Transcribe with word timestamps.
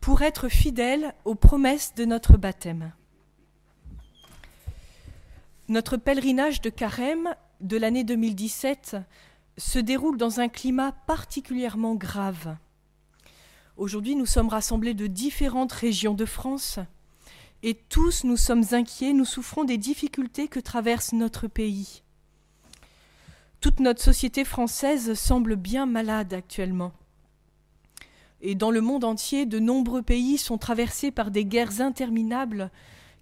pour 0.00 0.22
être 0.22 0.48
fidèle 0.48 1.14
aux 1.24 1.36
promesses 1.36 1.94
de 1.94 2.04
notre 2.04 2.36
baptême. 2.36 2.92
Notre 5.68 5.96
pèlerinage 5.96 6.60
de 6.60 6.70
carême 6.70 7.34
de 7.60 7.76
l'année 7.76 8.02
2017 8.02 8.96
se 9.58 9.78
déroule 9.78 10.18
dans 10.18 10.40
un 10.40 10.48
climat 10.48 10.90
particulièrement 11.06 11.94
grave. 11.94 12.56
Aujourd'hui, 13.76 14.16
nous 14.16 14.26
sommes 14.26 14.48
rassemblés 14.48 14.94
de 14.94 15.06
différentes 15.06 15.72
régions 15.72 16.14
de 16.14 16.24
France 16.24 16.80
et 17.62 17.74
tous 17.74 18.24
nous 18.24 18.36
sommes 18.36 18.64
inquiets, 18.72 19.12
nous 19.12 19.24
souffrons 19.24 19.62
des 19.62 19.78
difficultés 19.78 20.48
que 20.48 20.60
traverse 20.60 21.12
notre 21.12 21.46
pays. 21.46 22.02
Toute 23.60 23.78
notre 23.78 24.02
société 24.02 24.44
française 24.44 25.14
semble 25.14 25.54
bien 25.54 25.86
malade 25.86 26.34
actuellement. 26.34 26.92
Et 28.46 28.54
dans 28.54 28.70
le 28.70 28.82
monde 28.82 29.04
entier, 29.04 29.46
de 29.46 29.58
nombreux 29.58 30.02
pays 30.02 30.36
sont 30.36 30.58
traversés 30.58 31.10
par 31.10 31.30
des 31.30 31.46
guerres 31.46 31.80
interminables 31.80 32.70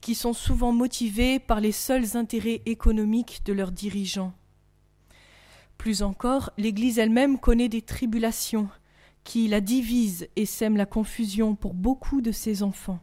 qui 0.01 0.17
sont 0.17 0.33
souvent 0.33 0.73
motivées 0.73 1.39
par 1.39 1.61
les 1.61 1.71
seuls 1.71 2.17
intérêts 2.17 2.61
économiques 2.67 3.43
de 3.45 3.53
leurs 3.53 3.71
dirigeants. 3.71 4.35
Plus 5.79 6.03
encore, 6.03 6.51
l'Église 6.59 6.99
elle-même 6.99 7.39
connaît 7.39 7.69
des 7.69 7.83
tribulations 7.83 8.69
qui 9.23 9.47
la 9.47 9.61
divisent 9.61 10.27
et 10.35 10.45
sèment 10.45 10.77
la 10.77 10.87
confusion 10.87 11.55
pour 11.55 11.75
beaucoup 11.75 12.21
de 12.21 12.33
ses 12.33 12.65
enfants. 12.65 12.99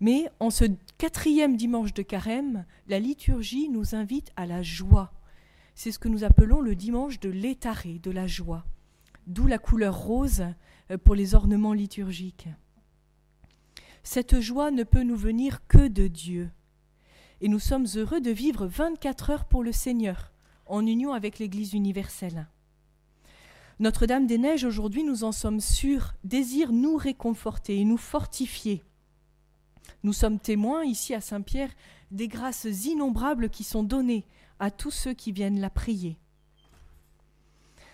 Mais 0.00 0.28
en 0.40 0.50
ce 0.50 0.64
quatrième 0.98 1.56
dimanche 1.56 1.94
de 1.94 2.02
carême, 2.02 2.64
la 2.88 2.98
liturgie 2.98 3.68
nous 3.68 3.94
invite 3.94 4.32
à 4.34 4.46
la 4.46 4.64
joie. 4.64 5.12
C'est 5.76 5.92
ce 5.92 6.00
que 6.00 6.08
nous 6.08 6.24
appelons 6.24 6.60
le 6.60 6.74
dimanche 6.74 7.20
de 7.20 7.30
l'étaré, 7.30 8.00
de 8.02 8.10
la 8.10 8.26
joie, 8.26 8.64
d'où 9.28 9.46
la 9.46 9.58
couleur 9.58 9.96
rose 9.96 10.42
pour 10.96 11.14
les 11.14 11.34
ornements 11.34 11.74
liturgiques. 11.74 12.48
Cette 14.02 14.40
joie 14.40 14.70
ne 14.70 14.84
peut 14.84 15.02
nous 15.02 15.16
venir 15.16 15.66
que 15.66 15.86
de 15.86 16.06
Dieu. 16.06 16.50
Et 17.40 17.48
nous 17.48 17.58
sommes 17.58 17.86
heureux 17.96 18.20
de 18.20 18.30
vivre 18.30 18.66
24 18.66 19.30
heures 19.30 19.44
pour 19.44 19.62
le 19.62 19.72
Seigneur, 19.72 20.32
en 20.66 20.86
union 20.86 21.12
avec 21.12 21.38
l'Église 21.38 21.74
universelle. 21.74 22.48
Notre-Dame 23.80 24.26
des 24.26 24.38
Neiges, 24.38 24.64
aujourd'hui, 24.64 25.04
nous 25.04 25.24
en 25.24 25.30
sommes 25.30 25.60
sûrs, 25.60 26.14
désire 26.24 26.72
nous 26.72 26.96
réconforter 26.96 27.78
et 27.78 27.84
nous 27.84 27.96
fortifier. 27.96 28.82
Nous 30.02 30.12
sommes 30.12 30.40
témoins 30.40 30.84
ici 30.84 31.14
à 31.14 31.20
Saint-Pierre 31.20 31.70
des 32.10 32.28
grâces 32.28 32.64
innombrables 32.64 33.50
qui 33.50 33.62
sont 33.62 33.82
données 33.82 34.24
à 34.58 34.70
tous 34.70 34.90
ceux 34.90 35.14
qui 35.14 35.32
viennent 35.32 35.60
la 35.60 35.70
prier. 35.70 36.16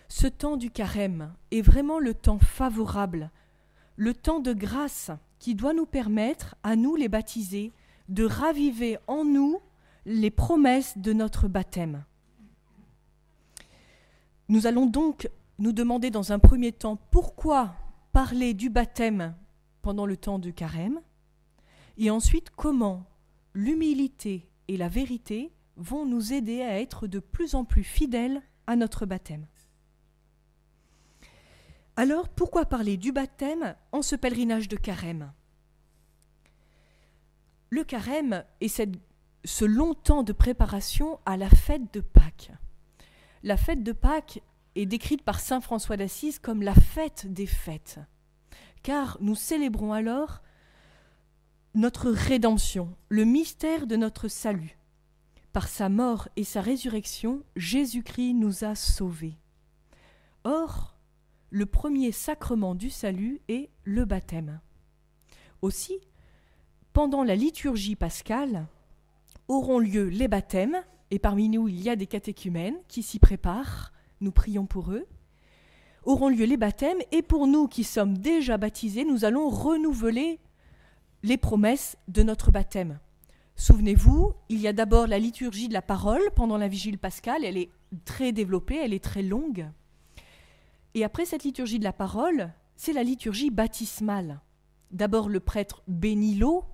Ce 0.09 0.27
temps 0.27 0.57
du 0.57 0.71
carême 0.71 1.35
est 1.51 1.63
vraiment 1.63 1.99
le 1.99 2.15
temps 2.15 2.39
favorable, 2.39 3.31
le 3.97 4.15
temps 4.15 4.41
de 4.41 4.53
grâce 4.53 5.11
qui 5.39 5.55
doit 5.55 5.75
nous 5.75 5.87
permettre, 5.87 6.55
à 6.63 6.77
nous 6.77 6.97
les 6.97 7.09
baptisés, 7.09 7.73
de 8.09 8.25
raviver 8.25 8.99
en 9.07 9.25
nous 9.25 9.61
les 10.07 10.31
promesses 10.31 10.99
de 10.99 11.13
notre 11.13 11.49
baptême. 11.49 12.05
Nous 14.49 14.67
allons 14.67 14.87
donc 14.87 15.29
nous 15.59 15.73
demander 15.73 16.11
dans 16.11 16.33
un 16.33 16.39
premier 16.39 16.73
temps 16.73 16.97
pourquoi 17.11 17.75
parler 18.13 18.55
du 18.55 18.69
baptême 18.69 19.35
pendant 19.83 20.07
le 20.07 20.17
temps 20.17 20.39
du 20.39 20.53
carême, 20.53 21.01
et 21.97 22.11
ensuite 22.11 22.51
comment 22.51 23.05
l'humilité 23.55 24.49
et 24.69 24.77
la 24.77 24.89
vérité 24.89 25.53
vont 25.77 26.07
nous 26.07 26.33
aider 26.33 26.63
à 26.63 26.81
être 26.81 27.07
de 27.07 27.19
plus 27.19 27.55
en 27.55 27.65
plus 27.65 27.85
fidèles 27.85 28.43
à 28.67 28.77
notre 28.77 29.07
baptême. 29.07 29.47
Alors 31.97 32.29
pourquoi 32.29 32.65
parler 32.65 32.97
du 32.97 33.13
baptême 33.13 33.77
en 33.93 34.03
ce 34.03 34.17
pèlerinage 34.17 34.69
de 34.69 34.77
carême? 34.77 35.33
Le 37.71 37.85
carême 37.85 38.45
est 38.61 38.83
ce 39.45 39.65
long 39.65 39.95
temps 39.95 40.25
de 40.25 40.33
préparation 40.33 41.21
à 41.25 41.37
la 41.37 41.49
fête 41.49 41.93
de 41.95 42.01
Pâques. 42.01 42.51
La 43.45 43.57
fête 43.57 43.85
de 43.85 43.93
Pâques 43.93 44.43
est 44.75 44.87
décrite 44.87 45.23
par 45.23 45.39
Saint 45.39 45.61
François 45.61 45.97
d'Assise 45.97 46.41
comme 46.41 46.63
la 46.63 46.75
fête 46.75 47.33
des 47.33 47.47
fêtes, 47.47 48.01
car 48.83 49.17
nous 49.21 49.37
célébrons 49.37 49.93
alors 49.93 50.43
notre 51.75 52.11
rédemption, 52.11 52.97
le 53.09 53.25
mystère 53.25 53.87
de 53.87 53.97
notre 53.97 54.27
salut. 54.27 54.79
Par 55.53 55.69
sa 55.69 55.89
mort 55.89 56.29
et 56.35 56.45
sa 56.45 56.61
résurrection, 56.61 57.45
Jésus-Christ 57.55 58.35
nous 58.35 58.65
a 58.65 58.75
sauvés. 58.75 59.39
Or, 60.43 60.94
le 61.51 61.67
premier 61.67 62.13
sacrement 62.13 62.75
du 62.75 62.91
salut 62.91 63.41
est 63.49 63.71
le 63.85 64.05
baptême. 64.05 64.61
Aussi, 65.63 65.99
pendant 66.93 67.25
la 67.25 67.37
liturgie 67.37 67.97
pascale, 67.97 68.67
auront 69.49 69.79
lieu 69.79 70.05
les 70.05 70.29
baptêmes, 70.29 70.77
et 71.11 71.19
parmi 71.19 71.49
nous 71.49 71.69
il 71.69 71.81
y 71.81 71.91
a 71.91 71.97
des 71.97 72.07
catéchumènes 72.07 72.77
qui 72.89 73.03
s'y 73.03 73.19
préparent, 73.19 73.93
nous 74.21 74.33
prions 74.33 74.67
pour 74.67 74.93
eux, 74.93 75.07
auront 76.05 76.29
lieu 76.29 76.45
les 76.45 76.57
baptêmes, 76.57 76.99
et 77.13 77.23
pour 77.23 77.47
nous 77.47 77.69
qui 77.69 77.85
sommes 77.85 78.19
déjà 78.19 78.59
baptisés, 78.59 79.05
nous 79.05 79.25
allons 79.25 79.49
renouveler 79.49 80.39
les 81.23 81.37
promesses 81.37 81.97
de 82.09 82.23
notre 82.23 82.51
baptême. 82.51 82.99
Souvenez-vous, 83.57 84.33
il 84.49 84.61
y 84.61 84.69
a 84.69 84.73
d'abord 84.73 85.07
la 85.07 85.19
liturgie 85.19 85.69
de 85.69 85.73
la 85.73 85.83
parole 85.83 86.23
pendant 86.35 86.59
la 86.59 86.69
vigile 86.69 86.99
pascale, 86.99 87.45
elle 87.45 87.57
est 87.57 87.71
très 88.05 88.33
développée, 88.33 88.77
elle 88.77 88.93
est 88.93 89.03
très 89.03 89.23
longue. 89.23 89.69
Et 90.95 91.05
après 91.05 91.25
cette 91.25 91.45
liturgie 91.45 91.79
de 91.79 91.85
la 91.85 91.93
parole, 91.93 92.53
c'est 92.77 92.93
la 92.93 93.03
liturgie 93.03 93.51
baptismale. 93.51 94.41
D'abord 94.91 95.29
le 95.29 95.41
prêtre 95.41 95.83
bénit 95.89 96.37
l'eau, 96.37 96.65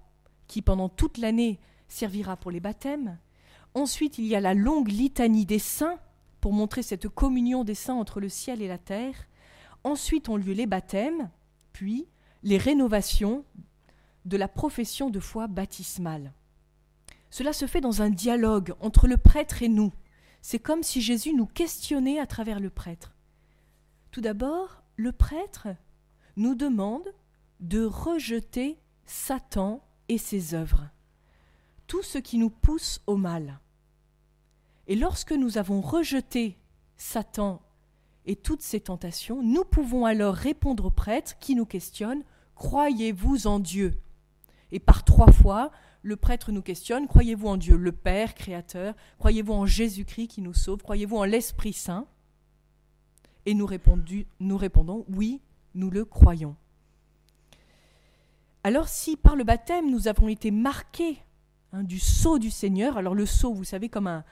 qui 0.47 0.63
pendant 0.63 0.89
toute 0.89 1.19
l'année 1.19 1.59
servira 1.89 2.37
pour 2.37 2.51
les 2.51 2.61
baptêmes. 2.61 3.19
Ensuite, 3.75 4.19
il 4.19 4.27
y 4.27 4.35
a 4.35 4.41
la 4.41 4.55
longue 4.55 4.89
litanie 4.89 5.47
des 5.47 5.59
saints, 5.59 5.99
pour 6.41 6.53
montrer 6.53 6.83
cette 6.83 7.09
communion 7.09 7.65
des 7.65 7.75
saints 7.75 7.95
entre 7.95 8.21
le 8.21 8.29
ciel 8.29 8.63
et 8.63 8.69
la 8.69 8.79
terre. 8.79 9.15
Ensuite 9.85 10.29
ont 10.29 10.37
lieu 10.37 10.53
les 10.53 10.67
baptêmes, 10.67 11.31
puis 11.73 12.07
les 12.43 12.59
rénovations 12.59 13.45
de 14.25 14.37
la 14.37 14.49
profession 14.49 15.11
de 15.11 15.21
foi 15.21 15.47
baptismale. 15.47 16.33
Cela 17.31 17.53
se 17.53 17.67
fait 17.67 17.81
dans 17.81 18.03
un 18.03 18.11
dialogue 18.11 18.75
entre 18.81 19.07
le 19.07 19.17
prêtre 19.17 19.63
et 19.63 19.69
nous. 19.69 19.93
C'est 20.43 20.59
comme 20.59 20.83
si 20.83 21.01
Jésus 21.01 21.35
nous 21.35 21.47
questionnait 21.47 22.19
à 22.19 22.27
travers 22.27 22.61
le 22.61 22.71
prêtre. 22.71 23.15
Tout 24.11 24.21
d'abord, 24.21 24.83
le 24.97 25.13
prêtre 25.13 25.69
nous 26.37 26.55
demande 26.55 27.13
de 27.61 27.85
rejeter 27.85 28.79
Satan 29.05 29.83
et 30.09 30.19
ses 30.19 30.55
œuvres, 30.55 30.89
tout 31.87 32.03
ce 32.03 32.19
qui 32.19 32.39
nous 32.39 32.51
pousse 32.51 33.01
au 33.07 33.17
mal. 33.17 33.61
Et 34.89 34.97
lorsque 34.97 35.33
nous 35.33 35.59
avons 35.59 35.81
rejeté 35.81 36.59
Satan 36.97 37.63
et 38.27 38.35
toutes 38.35 38.63
ses 38.63 38.81
tentations, 38.81 39.43
nous 39.43 39.65
pouvons 39.65 40.05
alors 40.05 40.35
répondre 40.35 40.87
au 40.87 40.91
prêtre 40.91 41.39
qui 41.39 41.55
nous 41.55 41.67
questionne 41.67 42.25
Croyez-vous 42.57 43.47
en 43.47 43.59
Dieu? 43.59 44.01
Et 44.73 44.81
par 44.81 45.05
trois 45.05 45.33
fois, 45.33 45.71
le 46.03 46.17
prêtre 46.17 46.53
nous 46.53 46.63
questionne 46.63 47.07
Croyez-vous 47.07 47.47
en 47.49 47.57
Dieu, 47.57 47.77
le 47.77 47.93
Père 47.93 48.35
créateur? 48.35 48.95
Croyez-vous 49.19 49.53
en 49.53 49.67
Jésus-Christ 49.67 50.29
qui 50.29 50.43
nous 50.43 50.55
sauve? 50.55 50.83
Croyez-vous 50.83 51.17
en 51.17 51.25
l'Esprit 51.25 51.73
Saint? 51.73 52.07
Et 53.51 53.55
nous, 53.55 53.67
répondons 53.67 55.05
Oui, 55.09 55.41
nous 55.75 55.91
le 55.91 56.05
croyons. 56.05 56.55
Alors 58.63 58.87
si 58.87 59.17
par 59.17 59.35
le 59.35 59.43
baptême 59.43 59.91
nous 59.91 60.07
avons 60.07 60.29
été 60.29 60.53
marqués 60.53 61.19
hein, 61.73 61.83
du 61.83 61.99
sceau 61.99 62.39
du 62.39 62.49
Seigneur, 62.49 62.97
alors 62.97 63.17
le 63.17 63.27
sceau, 63.27 63.53
vous 63.53 63.65
savez, 63.65 63.89
comme 63.89 64.07
un, 64.07 64.23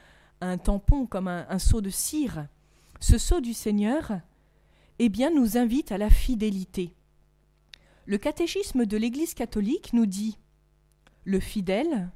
un 0.41 0.57
tampon, 0.57 1.07
comme 1.07 1.27
un, 1.27 1.59
seau 1.59 1.81
de 1.81 1.91
cire, 1.91 2.47
ce 3.01 3.19
sceau 3.19 3.41
du 3.41 3.55
Seigneur, 3.55 4.21
eh 5.01 5.09
bien, 5.09 5.33
nous 5.33 5.59
invite 5.59 5.91
à 5.91 5.99
la 5.99 6.11
fidélité. 6.11 6.95
Le 8.07 8.19
catéchisme 8.19 8.87
de 8.87 8.97
l'Église 8.97 9.35
catholique 9.35 9.95
nous 9.95 10.07
dit 10.07 10.39
Le 11.25 11.41
fidèle, 11.41 12.09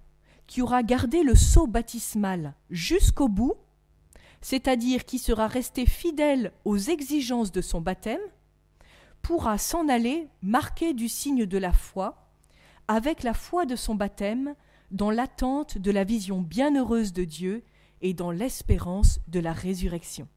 qui 0.46 0.62
aura 0.62 0.84
gardé 0.84 1.24
le 1.24 1.34
sceau 1.34 1.66
baptismal 1.66 2.54
jusqu'au 2.70 3.28
bout, 3.28 3.56
c'est-à-dire 4.42 5.04
qui 5.04 5.18
sera 5.18 5.46
resté 5.46 5.86
fidèle 5.86 6.52
aux 6.64 6.76
exigences 6.76 7.52
de 7.52 7.60
son 7.60 7.80
baptême, 7.80 8.20
pourra 9.22 9.56
s'en 9.56 9.88
aller 9.88 10.28
marqué 10.42 10.92
du 10.92 11.08
signe 11.08 11.46
de 11.46 11.58
la 11.58 11.72
foi, 11.72 12.28
avec 12.88 13.22
la 13.22 13.34
foi 13.34 13.64
de 13.66 13.76
son 13.76 13.94
baptême, 13.94 14.54
dans 14.90 15.10
l'attente 15.10 15.78
de 15.78 15.90
la 15.90 16.04
vision 16.04 16.42
bienheureuse 16.42 17.12
de 17.12 17.24
Dieu 17.24 17.64
et 18.02 18.14
dans 18.14 18.32
l'espérance 18.32 19.20
de 19.28 19.38
la 19.40 19.52
résurrection. 19.52 20.28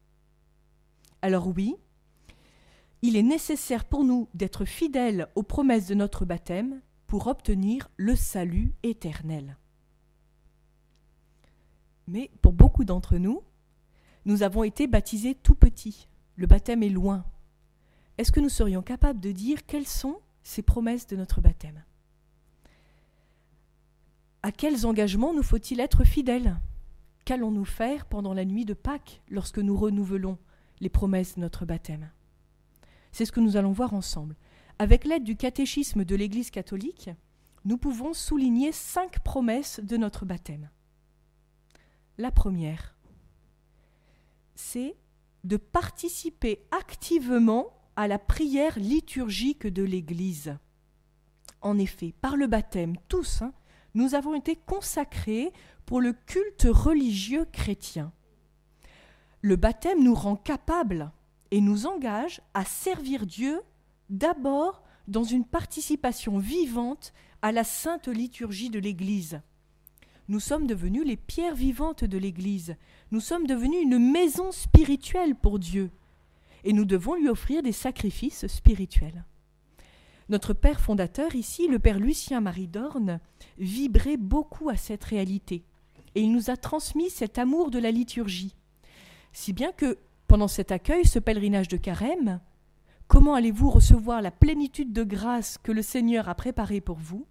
Alors 1.20 1.48
oui, 1.48 1.74
il 3.02 3.16
est 3.16 3.22
nécessaire 3.22 3.84
pour 3.84 4.04
nous 4.04 4.28
d'être 4.34 4.64
fidèles 4.64 5.28
aux 5.34 5.42
promesses 5.42 5.88
de 5.88 5.94
notre 5.94 6.24
baptême 6.24 6.80
pour 7.08 7.26
obtenir 7.26 7.90
le 7.96 8.14
salut 8.14 8.72
éternel. 8.84 9.58
Mais 12.06 12.30
pour 12.40 12.52
beaucoup 12.52 12.84
d'entre 12.84 13.16
nous, 13.16 13.42
nous 14.26 14.42
avons 14.42 14.64
été 14.64 14.86
baptisés 14.86 15.34
tout 15.34 15.54
petits. 15.54 16.08
Le 16.34 16.46
baptême 16.46 16.82
est 16.82 16.90
loin. 16.90 17.24
est-ce 18.18 18.32
que 18.32 18.40
nous 18.40 18.48
serions 18.48 18.82
capables 18.82 19.20
de 19.20 19.32
dire 19.32 19.64
quelles 19.66 19.86
sont 19.86 20.18
ces 20.42 20.62
promesses 20.62 21.06
de 21.06 21.16
notre 21.16 21.40
baptême? 21.40 21.82
À 24.42 24.52
quels 24.52 24.84
engagements 24.84 25.32
nous 25.32 25.42
faut-il 25.42 25.80
être 25.80 26.04
fidèles? 26.04 26.56
Qu'allons-nous 27.24 27.64
faire 27.64 28.06
pendant 28.06 28.34
la 28.34 28.44
nuit 28.44 28.64
de 28.64 28.74
Pâques 28.74 29.22
lorsque 29.28 29.58
nous 29.58 29.76
renouvelons 29.76 30.38
les 30.80 30.88
promesses 30.88 31.36
de 31.36 31.40
notre 31.40 31.64
baptême? 31.64 32.10
C'est 33.12 33.24
ce 33.24 33.32
que 33.32 33.40
nous 33.40 33.56
allons 33.56 33.72
voir 33.72 33.94
ensemble. 33.94 34.36
Avec 34.78 35.04
l'aide 35.04 35.24
du 35.24 35.36
catéchisme 35.36 36.04
de 36.04 36.16
l'Église 36.16 36.50
catholique, 36.50 37.10
nous 37.64 37.78
pouvons 37.78 38.12
souligner 38.12 38.72
cinq 38.72 39.20
promesses 39.20 39.80
de 39.82 39.96
notre 39.96 40.24
baptême. 40.24 40.68
La 42.18 42.30
première, 42.30 42.95
c'est 44.56 44.96
de 45.44 45.56
participer 45.56 46.66
activement 46.70 47.72
à 47.94 48.08
la 48.08 48.18
prière 48.18 48.78
liturgique 48.78 49.66
de 49.66 49.82
l'Église. 49.82 50.56
En 51.62 51.78
effet, 51.78 52.14
par 52.20 52.36
le 52.36 52.46
baptême, 52.46 52.96
tous, 53.08 53.42
hein, 53.42 53.52
nous 53.94 54.14
avons 54.14 54.34
été 54.34 54.56
consacrés 54.56 55.52
pour 55.86 56.00
le 56.00 56.12
culte 56.12 56.66
religieux 56.68 57.46
chrétien. 57.46 58.12
Le 59.40 59.56
baptême 59.56 60.02
nous 60.02 60.14
rend 60.14 60.36
capables 60.36 61.12
et 61.50 61.60
nous 61.60 61.86
engage 61.86 62.40
à 62.52 62.64
servir 62.64 63.26
Dieu 63.26 63.62
d'abord 64.10 64.82
dans 65.08 65.24
une 65.24 65.44
participation 65.44 66.38
vivante 66.38 67.12
à 67.42 67.52
la 67.52 67.64
sainte 67.64 68.08
liturgie 68.08 68.70
de 68.70 68.78
l'Église. 68.78 69.40
Nous 70.28 70.40
sommes 70.40 70.66
devenus 70.66 71.06
les 71.06 71.16
pierres 71.16 71.54
vivantes 71.54 72.04
de 72.04 72.18
l'Église. 72.18 72.76
Nous 73.10 73.20
sommes 73.20 73.46
devenus 73.46 73.82
une 73.82 73.98
maison 73.98 74.52
spirituelle 74.52 75.34
pour 75.34 75.58
Dieu. 75.58 75.90
Et 76.64 76.72
nous 76.72 76.84
devons 76.84 77.14
lui 77.14 77.28
offrir 77.28 77.62
des 77.62 77.72
sacrifices 77.72 78.46
spirituels. 78.46 79.24
Notre 80.28 80.52
père 80.52 80.80
fondateur 80.80 81.34
ici, 81.34 81.68
le 81.68 81.78
père 81.78 82.00
Lucien 82.00 82.40
Marie 82.40 82.66
Dorne, 82.66 83.20
vibrait 83.58 84.16
beaucoup 84.16 84.68
à 84.68 84.76
cette 84.76 85.04
réalité 85.04 85.64
et 86.16 86.22
il 86.22 86.32
nous 86.32 86.50
a 86.50 86.56
transmis 86.56 87.10
cet 87.10 87.38
amour 87.38 87.70
de 87.70 87.78
la 87.78 87.90
liturgie. 87.90 88.56
Si 89.32 89.52
bien 89.52 89.70
que, 89.70 89.98
pendant 90.26 90.48
cet 90.48 90.72
accueil, 90.72 91.04
ce 91.04 91.18
pèlerinage 91.18 91.68
de 91.68 91.76
carême, 91.76 92.40
comment 93.06 93.34
allez-vous 93.34 93.68
recevoir 93.68 94.22
la 94.22 94.30
plénitude 94.30 94.94
de 94.94 95.04
grâce 95.04 95.58
que 95.58 95.72
le 95.72 95.82
Seigneur 95.82 96.30
a 96.30 96.34
préparée 96.34 96.80
pour 96.80 96.96
vous? 96.96 97.26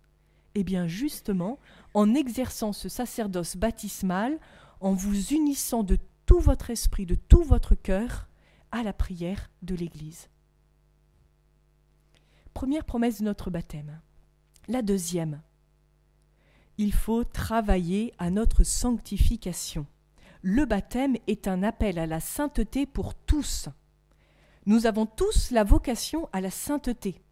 Eh 0.53 0.63
bien, 0.63 0.87
justement, 0.87 1.57
en 1.95 2.13
exerçant 2.13 2.73
ce 2.73 2.87
sacerdoce 2.87 3.57
baptismal, 3.57 4.37
en 4.85 4.93
vous 4.93 5.33
unissant 5.33 5.81
de 5.81 5.97
tout 6.27 6.39
votre 6.39 6.69
esprit, 6.69 7.07
de 7.07 7.15
tout 7.15 7.41
votre 7.41 7.73
cœur, 7.73 8.27
à 8.71 8.83
la 8.83 8.93
prière 8.93 9.49
de 9.63 9.73
l'Église. 9.73 10.29
Première 12.53 12.85
promesse 12.85 13.17
de 13.19 13.25
notre 13.25 13.49
baptême. 13.49 13.99
La 14.67 14.83
deuxième, 14.83 15.41
il 16.77 16.93
faut 16.93 17.23
travailler 17.23 18.13
à 18.19 18.29
notre 18.29 18.63
sanctification. 18.63 19.87
Le 20.43 20.65
baptême 20.65 21.17
est 21.25 21.47
un 21.47 21.63
appel 21.63 21.97
à 21.97 22.05
la 22.05 22.19
sainteté 22.19 22.85
pour 22.85 23.15
tous. 23.15 23.69
Nous 24.67 24.85
avons 24.85 25.07
tous 25.07 25.49
la 25.49 25.63
vocation 25.63 26.29
à 26.31 26.41
la 26.41 26.51
sainteté. 26.51 27.23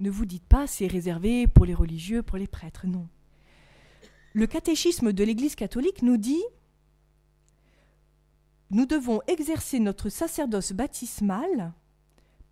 Ne 0.00 0.10
vous 0.10 0.26
dites 0.26 0.44
pas 0.44 0.66
c'est 0.66 0.86
réservé 0.86 1.46
pour 1.46 1.64
les 1.64 1.74
religieux, 1.74 2.22
pour 2.22 2.36
les 2.36 2.46
prêtres, 2.46 2.86
non. 2.86 3.08
Le 4.34 4.46
catéchisme 4.46 5.14
de 5.14 5.24
l'Église 5.24 5.54
catholique 5.54 6.02
nous 6.02 6.18
dit 6.18 6.44
nous 8.74 8.86
devons 8.86 9.20
exercer 9.28 9.78
notre 9.78 10.08
sacerdoce 10.08 10.72
baptismal 10.72 11.72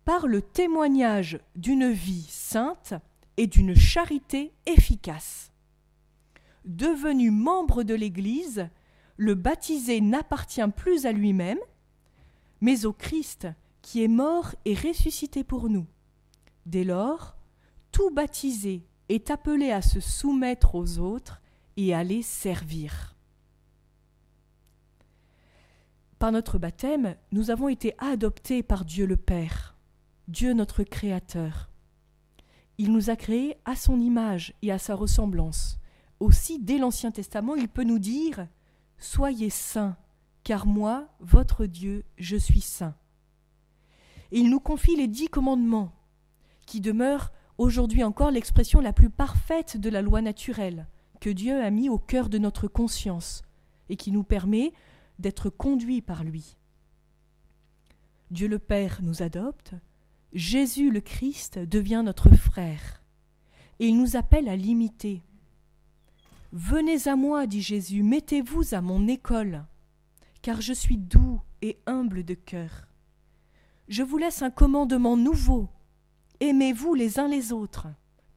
par 0.05 0.25
le 0.25 0.41
témoignage 0.41 1.37
d'une 1.57 1.91
vie 1.91 2.25
sainte 2.29 2.93
et 3.35 3.45
d'une 3.45 3.75
charité 3.75 4.53
efficace. 4.65 5.51
Devenu 6.63 7.29
membre 7.29 7.83
de 7.83 7.93
l'Église, 7.93 8.69
le 9.17 9.35
baptisé 9.35 9.99
n'appartient 9.99 10.65
plus 10.77 11.05
à 11.05 11.11
lui-même, 11.11 11.59
mais 12.61 12.85
au 12.85 12.93
Christ 12.93 13.49
qui 13.81 14.01
est 14.01 14.07
mort 14.07 14.55
et 14.63 14.75
ressuscité 14.75 15.43
pour 15.43 15.67
nous. 15.67 15.87
Dès 16.65 16.85
lors, 16.85 17.35
tout 17.91 18.11
baptisé 18.11 18.87
est 19.09 19.29
appelé 19.29 19.71
à 19.71 19.81
se 19.81 19.99
soumettre 19.99 20.75
aux 20.75 20.99
autres 20.99 21.41
et 21.75 21.93
à 21.93 22.01
les 22.05 22.21
servir. 22.21 23.12
Par 26.23 26.31
notre 26.31 26.57
baptême, 26.57 27.17
nous 27.33 27.51
avons 27.51 27.67
été 27.67 27.95
adoptés 27.97 28.63
par 28.63 28.85
Dieu 28.85 29.05
le 29.05 29.17
Père, 29.17 29.75
Dieu 30.29 30.53
notre 30.53 30.83
Créateur. 30.83 31.69
Il 32.77 32.93
nous 32.93 33.09
a 33.09 33.17
créés 33.17 33.57
à 33.65 33.75
son 33.75 33.99
image 33.99 34.53
et 34.61 34.71
à 34.71 34.79
sa 34.79 34.95
ressemblance. 34.95 35.79
Aussi, 36.21 36.59
dès 36.59 36.77
l'Ancien 36.77 37.11
Testament, 37.11 37.55
il 37.55 37.67
peut 37.67 37.83
nous 37.83 37.99
dire 37.99 38.47
Soyez 38.97 39.49
saints, 39.49 39.97
car 40.45 40.65
moi, 40.65 41.09
votre 41.19 41.65
Dieu, 41.65 42.05
je 42.17 42.37
suis 42.37 42.61
saint. 42.61 42.95
Et 44.31 44.39
il 44.39 44.49
nous 44.49 44.61
confie 44.61 44.95
les 44.95 45.09
dix 45.09 45.27
commandements, 45.27 45.91
qui 46.65 46.79
demeurent 46.79 47.33
aujourd'hui 47.57 48.05
encore 48.05 48.31
l'expression 48.31 48.79
la 48.79 48.93
plus 48.93 49.09
parfaite 49.09 49.75
de 49.75 49.89
la 49.89 50.01
loi 50.01 50.21
naturelle, 50.21 50.87
que 51.19 51.29
Dieu 51.29 51.61
a 51.61 51.69
mis 51.69 51.89
au 51.89 51.97
cœur 51.97 52.29
de 52.29 52.37
notre 52.37 52.69
conscience, 52.69 53.41
et 53.89 53.97
qui 53.97 54.13
nous 54.13 54.23
permet 54.23 54.71
d'être 55.19 55.49
conduits 55.49 56.01
par 56.01 56.23
lui. 56.23 56.57
Dieu 58.31 58.47
le 58.47 58.59
Père 58.59 58.99
nous 59.03 59.21
adopte, 59.21 59.73
Jésus 60.33 60.89
le 60.89 61.01
Christ 61.01 61.59
devient 61.59 62.01
notre 62.03 62.35
frère, 62.35 63.03
et 63.79 63.87
il 63.87 63.97
nous 63.97 64.15
appelle 64.15 64.49
à 64.49 64.55
l'imiter 64.55 65.21
Venez 66.51 67.07
à 67.07 67.15
moi, 67.15 67.47
dit 67.47 67.61
Jésus, 67.61 68.03
mettez-vous 68.03 68.75
à 68.75 68.81
mon 68.81 69.07
école, 69.07 69.65
car 70.41 70.61
je 70.61 70.73
suis 70.73 70.97
doux 70.97 71.41
et 71.61 71.79
humble 71.87 72.23
de 72.23 72.35
cœur. 72.35 72.87
Je 73.87 74.03
vous 74.03 74.17
laisse 74.17 74.41
un 74.41 74.51
commandement 74.51 75.17
nouveau. 75.17 75.69
Aimez-vous 76.39 76.93
les 76.93 77.19
uns 77.19 77.27
les 77.27 77.53
autres, 77.53 77.87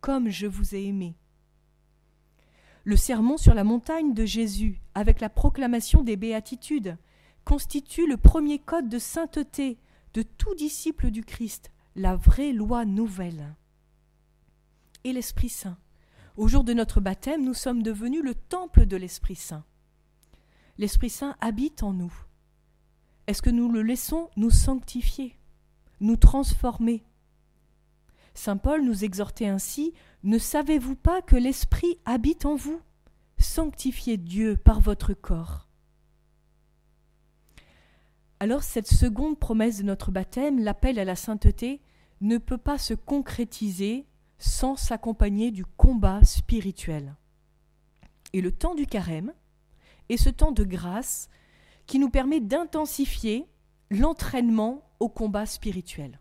comme 0.01 0.29
je 0.29 0.47
vous 0.47 0.75
ai 0.75 0.85
aimé. 0.85 1.17
Le 2.87 2.97
sermon 2.97 3.37
sur 3.37 3.53
la 3.53 3.65
montagne 3.65 4.15
de 4.15 4.25
Jésus, 4.25 4.81
avec 4.95 5.21
la 5.21 5.29
proclamation 5.29 6.05
des 6.05 6.15
béatitudes, 6.15 6.97
constitue 7.45 8.07
le 8.07 8.17
premier 8.17 8.61
code 8.61 8.89
de 8.89 9.01
sainteté 9.01 9.81
de 10.15 10.23
tout 10.23 10.55
disciple 10.55 11.11
du 11.11 11.25
Christ, 11.25 11.73
la 11.97 12.15
vraie 12.15 12.53
loi 12.53 12.85
nouvelle. 12.85 13.57
Et 15.03 15.13
l'Esprit 15.13 15.49
Saint 15.49 15.77
au 16.37 16.47
jour 16.47 16.63
de 16.63 16.75
notre 16.75 17.01
baptême, 17.01 17.43
nous 17.43 17.55
sommes 17.55 17.83
devenus 17.83 18.23
le 18.23 18.37
temple 18.37 18.87
de 18.87 18.97
l'Esprit 18.97 19.35
Saint. 19.35 19.65
L'Esprit 20.79 21.11
Saint 21.11 21.35
habite 21.41 21.83
en 21.83 21.93
nous. 21.93 22.15
Est-ce 23.27 23.43
que 23.43 23.51
nous 23.51 23.69
le 23.69 23.83
laissons 23.83 24.31
nous 24.37 24.51
sanctifier, 24.51 25.37
nous 25.99 26.17
transformer 26.17 27.03
Saint 28.37 28.59
Paul 28.59 28.85
nous 28.85 29.03
exhortait 29.03 29.47
ainsi 29.47 29.95
Ne 30.23 30.37
savez-vous 30.39 30.95
pas 30.95 31.23
que 31.23 31.37
l'Esprit 31.37 31.99
habite 32.05 32.45
en 32.45 32.55
vous? 32.55 32.81
Sanctifiez 33.39 34.19
Dieu 34.19 34.59
par 34.59 34.79
votre 34.81 35.15
corps. 35.15 35.67
Alors 38.39 38.63
cette 38.63 38.89
seconde 38.89 39.39
promesse 39.39 39.79
de 39.79 39.85
notre 39.85 40.11
baptême, 40.11 40.63
l'appel 40.63 40.99
à 40.99 41.05
la 41.07 41.17
sainteté, 41.17 41.81
ne 42.21 42.37
peut 42.37 42.59
pas 42.59 42.77
se 42.77 42.93
concrétiser 42.93 44.07
sans 44.39 44.77
s'accompagner 44.77 45.51
du 45.51 45.65
combat 45.65 46.23
spirituel. 46.23 47.17
Et 48.35 48.43
le 48.43 48.53
temps 48.53 48.75
du 48.75 48.87
carême 48.87 49.33
est 50.11 50.19
ce 50.19 50.29
temps 50.29 50.53
de 50.53 50.65
grâce 50.65 51.31
qui 51.87 51.99
nous 51.99 52.11
permet 52.11 52.41
d'intensifier 52.41 53.47
l'entraînement 53.91 54.91
au 55.01 55.09
combat 55.09 55.47
spirituel. 55.47 56.21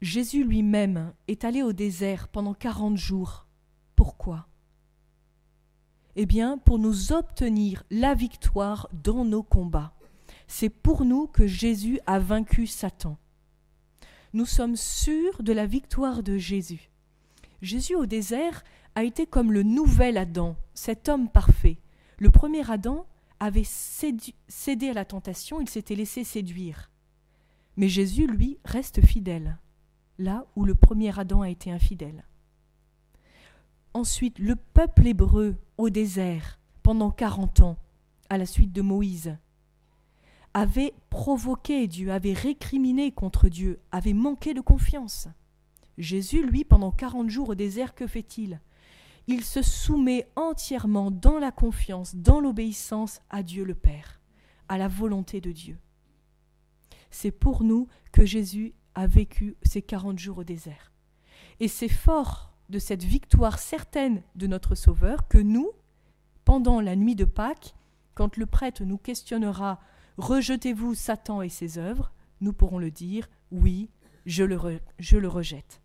Jésus 0.00 0.44
lui-même 0.44 1.12
est 1.28 1.44
allé 1.44 1.62
au 1.62 1.72
désert 1.72 2.28
pendant 2.28 2.54
quarante 2.54 2.96
jours. 2.96 3.46
Pourquoi? 3.96 4.46
Eh 6.16 6.26
bien, 6.26 6.58
pour 6.58 6.78
nous 6.78 7.12
obtenir 7.12 7.84
la 7.90 8.14
victoire 8.14 8.88
dans 8.92 9.24
nos 9.24 9.42
combats. 9.42 9.94
C'est 10.46 10.70
pour 10.70 11.04
nous 11.04 11.26
que 11.26 11.46
Jésus 11.46 12.00
a 12.06 12.18
vaincu 12.18 12.66
Satan 12.66 13.18
nous 14.32 14.46
sommes 14.46 14.76
sûrs 14.76 15.42
de 15.42 15.52
la 15.52 15.66
victoire 15.66 16.22
de 16.22 16.38
Jésus. 16.38 16.90
Jésus 17.62 17.96
au 17.96 18.06
désert 18.06 18.62
a 18.94 19.04
été 19.04 19.26
comme 19.26 19.52
le 19.52 19.62
nouvel 19.62 20.16
Adam, 20.16 20.56
cet 20.74 21.08
homme 21.08 21.28
parfait. 21.28 21.78
Le 22.18 22.30
premier 22.30 22.68
Adam 22.70 23.06
avait 23.40 23.64
cédé 23.64 24.88
à 24.88 24.92
la 24.92 25.04
tentation, 25.04 25.60
il 25.60 25.68
s'était 25.68 25.94
laissé 25.94 26.24
séduire. 26.24 26.90
Mais 27.76 27.88
Jésus, 27.88 28.26
lui, 28.26 28.58
reste 28.64 29.04
fidèle, 29.04 29.58
là 30.20 30.46
où 30.54 30.64
le 30.64 30.74
premier 30.74 31.18
Adam 31.18 31.42
a 31.42 31.48
été 31.48 31.70
infidèle. 31.70 32.24
Ensuite, 33.94 34.38
le 34.38 34.54
peuple 34.54 35.08
hébreu 35.08 35.56
au 35.78 35.90
désert, 35.90 36.60
pendant 36.82 37.10
quarante 37.10 37.60
ans, 37.60 37.76
à 38.28 38.38
la 38.38 38.46
suite 38.46 38.72
de 38.72 38.82
Moïse, 38.82 39.36
avait 40.54 40.94
provoqué 41.10 41.86
Dieu, 41.88 42.12
avait 42.12 42.32
récriminé 42.32 43.12
contre 43.12 43.48
Dieu, 43.48 43.80
avait 43.90 44.12
manqué 44.12 44.54
de 44.54 44.60
confiance. 44.60 45.28
Jésus, 45.98 46.44
lui, 46.44 46.64
pendant 46.64 46.92
quarante 46.92 47.30
jours 47.30 47.50
au 47.50 47.54
désert, 47.54 47.94
que 47.94 48.06
fait-il? 48.06 48.60
Il 49.26 49.44
se 49.44 49.62
soumet 49.62 50.28
entièrement 50.36 51.10
dans 51.10 51.38
la 51.38 51.50
confiance, 51.50 52.14
dans 52.14 52.40
l'obéissance 52.40 53.20
à 53.30 53.42
Dieu 53.42 53.64
le 53.64 53.74
Père, 53.74 54.20
à 54.68 54.78
la 54.78 54.88
volonté 54.88 55.40
de 55.40 55.52
Dieu. 55.52 55.78
C'est 57.10 57.30
pour 57.30 57.64
nous 57.64 57.88
que 58.12 58.24
Jésus 58.24 58.74
a 58.94 59.06
vécu 59.06 59.56
ces 59.62 59.82
quarante 59.82 60.18
jours 60.18 60.38
au 60.38 60.44
désert. 60.44 60.92
Et 61.60 61.68
c'est 61.68 61.88
fort 61.88 62.52
de 62.68 62.78
cette 62.78 63.04
victoire 63.04 63.58
certaine 63.58 64.22
de 64.34 64.46
notre 64.46 64.74
Sauveur 64.74 65.28
que 65.28 65.38
nous, 65.38 65.70
pendant 66.44 66.80
la 66.80 66.96
nuit 66.96 67.16
de 67.16 67.24
Pâques, 67.24 67.74
quand 68.14 68.36
le 68.36 68.46
prêtre 68.46 68.84
nous 68.84 68.98
questionnera 68.98 69.80
Rejetez-vous 70.16 70.94
Satan 70.94 71.42
et 71.42 71.48
ses 71.48 71.78
œuvres 71.78 72.12
nous 72.40 72.52
pourrons 72.52 72.78
le 72.78 72.90
dire 72.90 73.28
Oui, 73.50 73.90
je 74.26 74.44
le, 74.44 74.80
je 74.98 75.16
le 75.16 75.28
rejette. 75.28 75.80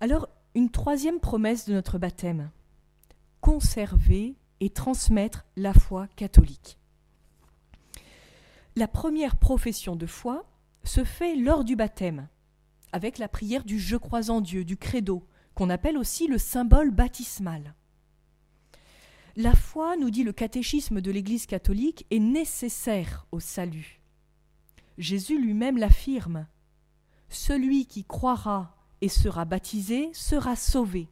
Alors, 0.00 0.28
une 0.54 0.70
troisième 0.70 1.20
promesse 1.20 1.66
de 1.66 1.74
notre 1.74 1.98
baptême 1.98 2.50
conserver 3.40 4.36
et 4.60 4.70
transmettre 4.70 5.46
la 5.56 5.72
foi 5.72 6.08
catholique. 6.16 6.78
La 8.76 8.88
première 8.88 9.36
profession 9.36 9.96
de 9.96 10.06
foi 10.06 10.44
se 10.84 11.04
fait 11.04 11.36
lors 11.36 11.64
du 11.64 11.76
baptême, 11.76 12.28
avec 12.92 13.18
la 13.18 13.28
prière 13.28 13.64
du 13.64 13.78
Je 13.78 13.96
crois 13.96 14.30
en 14.30 14.40
Dieu, 14.40 14.64
du 14.64 14.76
credo, 14.76 15.26
qu'on 15.54 15.70
appelle 15.70 15.98
aussi 15.98 16.26
le 16.26 16.38
symbole 16.38 16.90
baptismal. 16.90 17.74
La 19.36 19.54
foi, 19.54 19.96
nous 19.96 20.10
dit 20.10 20.24
le 20.24 20.32
catéchisme 20.32 21.00
de 21.00 21.10
l'Église 21.10 21.46
catholique, 21.46 22.06
est 22.10 22.18
nécessaire 22.18 23.26
au 23.30 23.40
salut. 23.40 24.00
Jésus 24.98 25.40
lui-même 25.40 25.78
l'affirme. 25.78 26.46
Celui 27.28 27.86
qui 27.86 28.04
croira 28.04 28.76
et 29.00 29.08
sera 29.08 29.44
baptisé 29.44 30.10
sera 30.12 30.56
sauvé. 30.56 31.08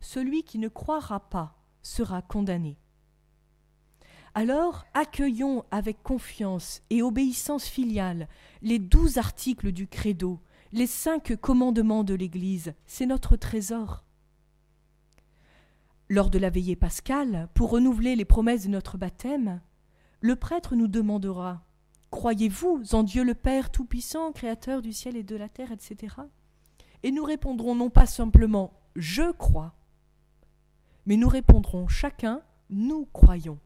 Celui 0.00 0.42
qui 0.42 0.58
ne 0.58 0.68
croira 0.68 1.30
pas 1.30 1.62
sera 1.82 2.20
condamné. 2.20 2.78
Alors 4.38 4.86
accueillons 4.94 5.64
avec 5.72 6.00
confiance 6.04 6.82
et 6.90 7.02
obéissance 7.02 7.64
filiale 7.64 8.28
les 8.62 8.78
douze 8.78 9.18
articles 9.18 9.72
du 9.72 9.88
credo, 9.88 10.38
les 10.70 10.86
cinq 10.86 11.34
commandements 11.40 12.04
de 12.04 12.14
l'Église, 12.14 12.72
c'est 12.86 13.06
notre 13.06 13.34
trésor. 13.34 14.04
Lors 16.08 16.30
de 16.30 16.38
la 16.38 16.50
veillée 16.50 16.76
pascale, 16.76 17.48
pour 17.52 17.70
renouveler 17.70 18.14
les 18.14 18.24
promesses 18.24 18.66
de 18.66 18.70
notre 18.70 18.96
baptême, 18.96 19.60
le 20.20 20.36
prêtre 20.36 20.76
nous 20.76 20.86
demandera 20.86 21.64
Croyez-vous 22.12 22.84
en 22.92 23.02
Dieu 23.02 23.24
le 23.24 23.34
Père 23.34 23.72
Tout-Puissant, 23.72 24.30
Créateur 24.30 24.82
du 24.82 24.92
ciel 24.92 25.16
et 25.16 25.24
de 25.24 25.34
la 25.34 25.48
terre, 25.48 25.72
etc. 25.72 26.14
Et 27.02 27.10
nous 27.10 27.24
répondrons 27.24 27.74
non 27.74 27.90
pas 27.90 28.06
simplement 28.06 28.72
Je 28.94 29.32
crois, 29.32 29.74
mais 31.06 31.16
nous 31.16 31.28
répondrons 31.28 31.88
chacun 31.88 32.40
Nous 32.70 33.04
croyons. 33.12 33.58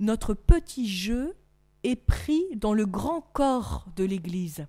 Notre 0.00 0.34
petit 0.34 0.88
jeu 0.88 1.34
est 1.82 1.96
pris 1.96 2.44
dans 2.54 2.72
le 2.72 2.86
grand 2.86 3.20
corps 3.20 3.86
de 3.96 4.04
l'Église. 4.04 4.66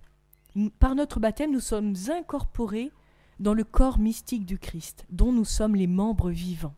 Par 0.80 0.96
notre 0.96 1.20
baptême, 1.20 1.52
nous 1.52 1.60
sommes 1.60 1.96
incorporés 2.10 2.92
dans 3.40 3.54
le 3.54 3.64
corps 3.64 4.00
mystique 4.00 4.46
du 4.46 4.58
Christ, 4.58 5.06
dont 5.10 5.32
nous 5.32 5.46
sommes 5.46 5.76
les 5.76 5.88
membres 5.88 6.32
vivants. 6.32 6.76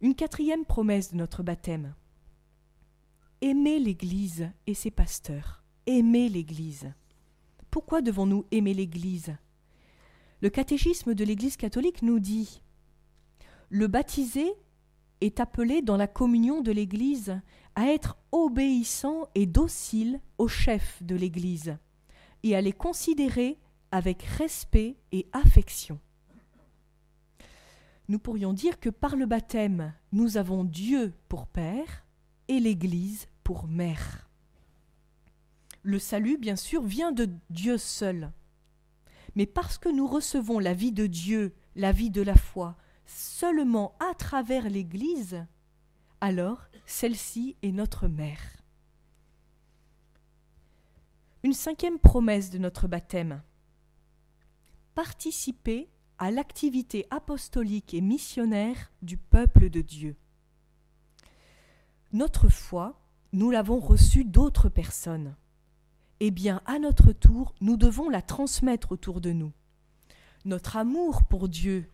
Une 0.00 0.14
quatrième 0.14 0.64
promesse 0.64 1.12
de 1.12 1.16
notre 1.16 1.42
baptême. 1.42 1.94
Aimer 3.42 3.78
l'Église 3.78 4.50
et 4.66 4.74
ses 4.74 4.90
pasteurs. 4.90 5.62
Aimer 5.86 6.28
l'Église. 6.28 6.92
Pourquoi 7.70 8.00
devons-nous 8.00 8.46
aimer 8.50 8.72
l'Église? 8.72 9.36
Le 10.40 10.48
catéchisme 10.48 11.14
de 11.14 11.24
l'Église 11.24 11.58
catholique 11.58 12.02
nous 12.02 12.18
dit 12.18 12.62
Le 13.68 13.86
baptisé 13.86 14.54
est 15.20 15.40
appelé 15.40 15.82
dans 15.82 15.96
la 15.96 16.06
communion 16.06 16.60
de 16.60 16.72
l'Église 16.72 17.40
à 17.74 17.86
être 17.86 18.16
obéissant 18.32 19.28
et 19.34 19.46
docile 19.46 20.20
au 20.38 20.48
chef 20.48 21.02
de 21.02 21.14
l'Église 21.14 21.76
et 22.42 22.56
à 22.56 22.60
les 22.60 22.72
considérer 22.72 23.58
avec 23.92 24.22
respect 24.22 24.96
et 25.12 25.26
affection. 25.32 25.98
Nous 28.08 28.18
pourrions 28.18 28.52
dire 28.52 28.80
que 28.80 28.90
par 28.90 29.14
le 29.14 29.26
baptême, 29.26 29.92
nous 30.12 30.36
avons 30.36 30.64
Dieu 30.64 31.12
pour 31.28 31.46
Père 31.46 32.04
et 32.48 32.58
l'Église 32.58 33.28
pour 33.44 33.68
Mère. 33.68 34.28
Le 35.82 35.98
salut, 35.98 36.36
bien 36.36 36.56
sûr, 36.56 36.82
vient 36.82 37.12
de 37.12 37.28
Dieu 37.50 37.78
seul. 37.78 38.32
Mais 39.36 39.46
parce 39.46 39.78
que 39.78 39.88
nous 39.88 40.06
recevons 40.06 40.58
la 40.58 40.74
vie 40.74 40.92
de 40.92 41.06
Dieu, 41.06 41.54
la 41.76 41.92
vie 41.92 42.10
de 42.10 42.20
la 42.20 42.34
foi, 42.34 42.76
seulement 43.16 43.96
à 43.98 44.14
travers 44.14 44.68
l'Église, 44.68 45.44
alors 46.20 46.66
celle-ci 46.86 47.56
est 47.62 47.72
notre 47.72 48.08
mère. 48.08 48.40
Une 51.42 51.54
cinquième 51.54 51.98
promesse 51.98 52.50
de 52.50 52.58
notre 52.58 52.86
baptême 52.86 53.42
participer 54.94 55.88
à 56.18 56.30
l'activité 56.30 57.06
apostolique 57.10 57.94
et 57.94 58.02
missionnaire 58.02 58.92
du 59.00 59.16
peuple 59.16 59.70
de 59.70 59.80
Dieu. 59.80 60.16
Notre 62.12 62.48
foi, 62.48 63.00
nous 63.32 63.50
l'avons 63.50 63.78
reçue 63.78 64.24
d'autres 64.24 64.68
personnes. 64.68 65.36
Eh 66.18 66.30
bien, 66.30 66.60
à 66.66 66.78
notre 66.78 67.12
tour, 67.12 67.54
nous 67.62 67.78
devons 67.78 68.10
la 68.10 68.20
transmettre 68.20 68.92
autour 68.92 69.22
de 69.22 69.32
nous. 69.32 69.52
Notre 70.44 70.76
amour 70.76 71.22
pour 71.22 71.48
Dieu 71.48 71.88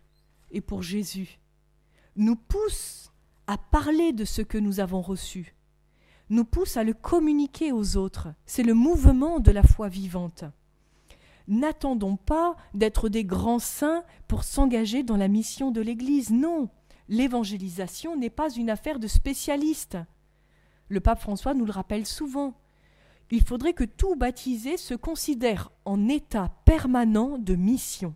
et 0.50 0.60
pour 0.60 0.82
Jésus 0.82 1.38
nous 2.16 2.36
pousse 2.36 3.12
à 3.46 3.58
parler 3.58 4.12
de 4.12 4.24
ce 4.24 4.42
que 4.42 4.58
nous 4.58 4.80
avons 4.80 5.02
reçu, 5.02 5.54
nous 6.30 6.44
pousse 6.44 6.76
à 6.76 6.84
le 6.84 6.94
communiquer 6.94 7.72
aux 7.72 7.96
autres. 7.96 8.28
C'est 8.46 8.62
le 8.62 8.74
mouvement 8.74 9.38
de 9.38 9.50
la 9.50 9.62
foi 9.62 9.88
vivante. 9.88 10.44
N'attendons 11.46 12.16
pas 12.16 12.56
d'être 12.74 13.08
des 13.08 13.24
grands 13.24 13.60
saints 13.60 14.02
pour 14.26 14.42
s'engager 14.42 15.04
dans 15.04 15.16
la 15.16 15.28
mission 15.28 15.70
de 15.70 15.80
l'Église. 15.80 16.30
Non, 16.30 16.68
l'évangélisation 17.08 18.16
n'est 18.16 18.30
pas 18.30 18.50
une 18.50 18.70
affaire 18.70 18.98
de 18.98 19.06
spécialistes. 19.06 19.98
Le 20.88 21.00
pape 21.00 21.20
François 21.20 21.54
nous 21.54 21.64
le 21.64 21.72
rappelle 21.72 22.06
souvent. 22.06 22.54
Il 23.30 23.42
faudrait 23.42 23.74
que 23.74 23.84
tout 23.84 24.16
baptisé 24.16 24.76
se 24.76 24.94
considère 24.94 25.70
en 25.84 26.08
état 26.08 26.52
permanent 26.64 27.38
de 27.38 27.54
mission. 27.54 28.14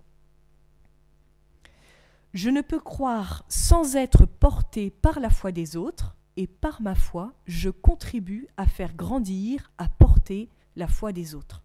Je 2.32 2.48
ne 2.50 2.60
peux 2.60 2.80
croire 2.80 3.44
sans 3.48 3.96
être 3.96 4.24
porté 4.24 4.90
par 4.90 5.20
la 5.20 5.30
foi 5.30 5.52
des 5.52 5.76
autres, 5.76 6.16
et 6.36 6.46
par 6.46 6.80
ma 6.80 6.94
foi, 6.94 7.34
je 7.46 7.70
contribue 7.70 8.48
à 8.56 8.66
faire 8.66 8.94
grandir, 8.94 9.72
à 9.78 9.88
porter 9.88 10.48
la 10.76 10.86
foi 10.86 11.12
des 11.12 11.34
autres. 11.34 11.62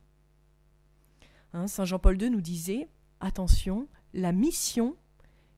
Hein, 1.53 1.67
Saint 1.67 1.85
Jean-Paul 1.85 2.21
II 2.21 2.31
nous 2.31 2.41
disait 2.41 2.89
attention, 3.19 3.87
la 4.13 4.31
mission 4.31 4.95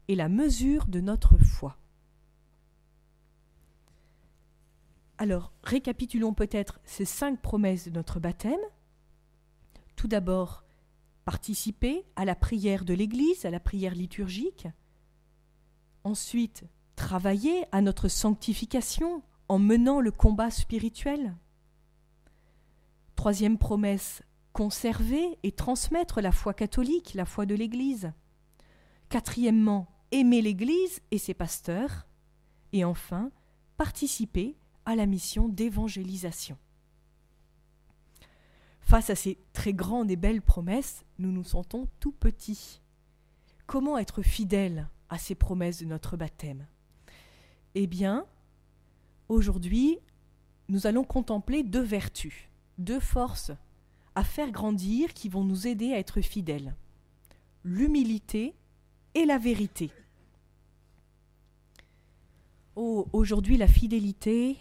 est 0.08 0.16
la 0.16 0.30
mesure 0.30 0.86
de 0.88 1.00
notre 1.00 1.38
foi. 1.38 1.78
Alors, 5.18 5.52
récapitulons 5.64 6.34
peut-être 6.34 6.80
ces 6.84 7.06
cinq 7.06 7.42
promesses 7.42 7.86
de 7.86 7.92
notre 7.92 8.20
baptême. 8.20 8.60
Tout 9.96 10.08
d'abord, 10.08 10.64
participer 11.26 12.06
à 12.16 12.24
la 12.24 12.36
prière 12.36 12.86
de 12.86 12.94
l'Église, 12.94 13.46
à 13.46 13.50
la 13.50 13.60
prière 13.60 13.96
liturgique. 13.96 14.68
Ensuite, 16.08 16.64
travailler 16.96 17.66
à 17.74 17.82
notre 17.82 18.08
sanctification 18.08 19.24
en 19.50 19.60
menant 19.60 20.00
le 20.00 20.10
combat 20.10 20.50
spirituel. 20.50 21.36
Troisième 23.18 23.58
promesse, 23.58 24.24
conserver 24.54 25.38
et 25.44 25.52
transmettre 25.52 26.22
la 26.22 26.32
foi 26.32 26.54
catholique, 26.54 27.14
la 27.14 27.26
foi 27.26 27.46
de 27.46 27.56
l'Église. 27.56 28.14
Quatrièmement, 29.10 29.90
aimer 30.12 30.42
l'Église 30.42 31.02
et 31.12 31.18
ses 31.18 31.34
pasteurs. 31.34 32.08
Et 32.72 32.86
enfin, 32.86 33.30
participer 33.76 34.56
à 34.86 34.96
la 34.96 35.08
mission 35.08 35.50
d'évangélisation. 35.50 36.58
Face 38.80 39.10
à 39.10 39.16
ces 39.16 39.40
très 39.52 39.74
grandes 39.74 40.10
et 40.10 40.16
belles 40.16 40.42
promesses, 40.42 41.04
nous 41.20 41.34
nous 41.34 41.44
sentons 41.44 41.90
tout 42.00 42.14
petits. 42.14 42.80
Comment 43.66 43.98
être 43.98 44.22
fidèles? 44.22 44.88
À 45.10 45.18
ces 45.18 45.36
promesses 45.36 45.80
de 45.80 45.86
notre 45.86 46.18
baptême 46.18 46.68
Eh 47.76 47.88
bien, 47.88 48.26
aujourd'hui, 49.30 50.00
nous 50.70 50.88
allons 50.88 51.04
contempler 51.04 51.64
deux 51.64 51.82
vertus, 51.82 52.50
deux 52.78 53.00
forces 53.00 53.52
à 54.16 54.24
faire 54.24 54.52
grandir 54.52 55.14
qui 55.14 55.30
vont 55.30 55.44
nous 55.44 55.68
aider 55.68 55.94
à 55.94 56.00
être 56.00 56.22
fidèles. 56.22 56.76
L'humilité 57.64 58.56
et 59.14 59.26
la 59.26 59.38
vérité. 59.38 59.92
Oh, 62.76 63.08
aujourd'hui, 63.14 63.58
la 63.58 63.68
fidélité 63.68 64.58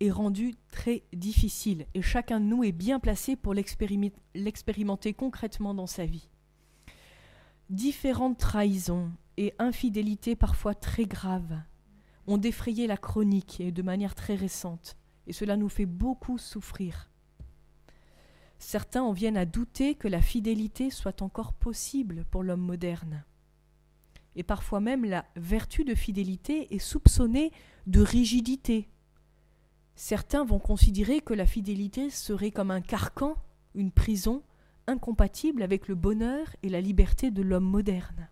est 0.00 0.10
rendue 0.10 0.54
très 0.70 1.02
difficile 1.12 1.86
et 1.94 2.02
chacun 2.02 2.40
de 2.40 2.46
nous 2.46 2.64
est 2.64 2.72
bien 2.72 2.98
placé 3.00 3.36
pour 3.36 3.54
l'expérimenter 3.54 5.14
concrètement 5.14 5.74
dans 5.74 5.86
sa 5.86 6.06
vie. 6.06 6.28
Différentes 7.70 8.38
trahisons 8.38 9.10
et 9.36 9.54
infidélités 9.58 10.36
parfois 10.36 10.74
très 10.74 11.06
graves 11.06 11.60
ont 12.26 12.38
défrayé 12.38 12.86
la 12.86 12.96
chronique 12.96 13.60
et 13.60 13.72
de 13.72 13.82
manière 13.82 14.14
très 14.14 14.34
récente, 14.34 14.96
et 15.26 15.32
cela 15.32 15.56
nous 15.56 15.68
fait 15.68 15.86
beaucoup 15.86 16.38
souffrir. 16.38 17.10
Certains 18.58 19.02
en 19.02 19.12
viennent 19.12 19.36
à 19.36 19.44
douter 19.44 19.96
que 19.96 20.06
la 20.06 20.22
fidélité 20.22 20.90
soit 20.90 21.20
encore 21.20 21.52
possible 21.52 22.24
pour 22.30 22.44
l'homme 22.44 22.60
moderne. 22.60 23.24
Et 24.36 24.44
parfois 24.44 24.80
même 24.80 25.04
la 25.04 25.26
vertu 25.36 25.84
de 25.84 25.94
fidélité 25.94 26.72
est 26.74 26.78
soupçonnée 26.78 27.50
de 27.86 28.00
rigidité. 28.00 28.88
Certains 29.96 30.44
vont 30.44 30.60
considérer 30.60 31.20
que 31.20 31.34
la 31.34 31.44
fidélité 31.44 32.08
serait 32.08 32.52
comme 32.52 32.70
un 32.70 32.80
carcan, 32.80 33.34
une 33.74 33.90
prison, 33.90 34.42
incompatible 34.86 35.62
avec 35.62 35.88
le 35.88 35.94
bonheur 35.94 36.46
et 36.62 36.68
la 36.68 36.80
liberté 36.80 37.30
de 37.30 37.42
l'homme 37.42 37.68
moderne. 37.68 38.28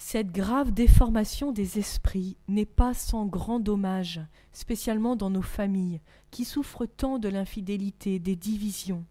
Cette 0.00 0.30
grave 0.30 0.70
déformation 0.70 1.50
des 1.50 1.80
esprits 1.80 2.36
n'est 2.46 2.64
pas 2.64 2.94
sans 2.94 3.26
grand 3.26 3.58
dommage, 3.58 4.20
spécialement 4.52 5.16
dans 5.16 5.28
nos 5.28 5.42
familles, 5.42 6.00
qui 6.30 6.44
souffrent 6.44 6.86
tant 6.86 7.18
de 7.18 7.28
l'infidélité, 7.28 8.20
des 8.20 8.36
divisions, 8.36 9.04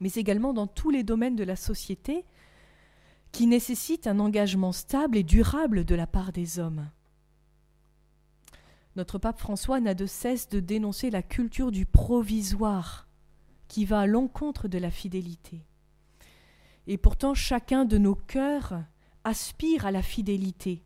mais 0.00 0.10
également 0.12 0.54
dans 0.54 0.66
tous 0.66 0.88
les 0.88 1.04
domaines 1.04 1.36
de 1.36 1.44
la 1.44 1.54
société, 1.54 2.24
qui 3.30 3.46
nécessitent 3.46 4.06
un 4.06 4.18
engagement 4.20 4.72
stable 4.72 5.18
et 5.18 5.22
durable 5.22 5.84
de 5.84 5.94
la 5.94 6.06
part 6.06 6.32
des 6.32 6.58
hommes. 6.58 6.88
Notre 8.96 9.18
pape 9.18 9.38
François 9.38 9.80
n'a 9.80 9.94
de 9.94 10.06
cesse 10.06 10.48
de 10.48 10.60
dénoncer 10.60 11.10
la 11.10 11.22
culture 11.22 11.70
du 11.70 11.84
provisoire, 11.84 13.06
qui 13.68 13.84
va 13.84 14.00
à 14.00 14.06
l'encontre 14.06 14.66
de 14.66 14.78
la 14.78 14.90
fidélité. 14.90 15.62
Et 16.86 16.96
pourtant 16.96 17.34
chacun 17.34 17.84
de 17.84 17.98
nos 17.98 18.16
cœurs 18.16 18.82
aspire 19.24 19.86
à 19.86 19.90
la 19.90 20.02
fidélité, 20.02 20.84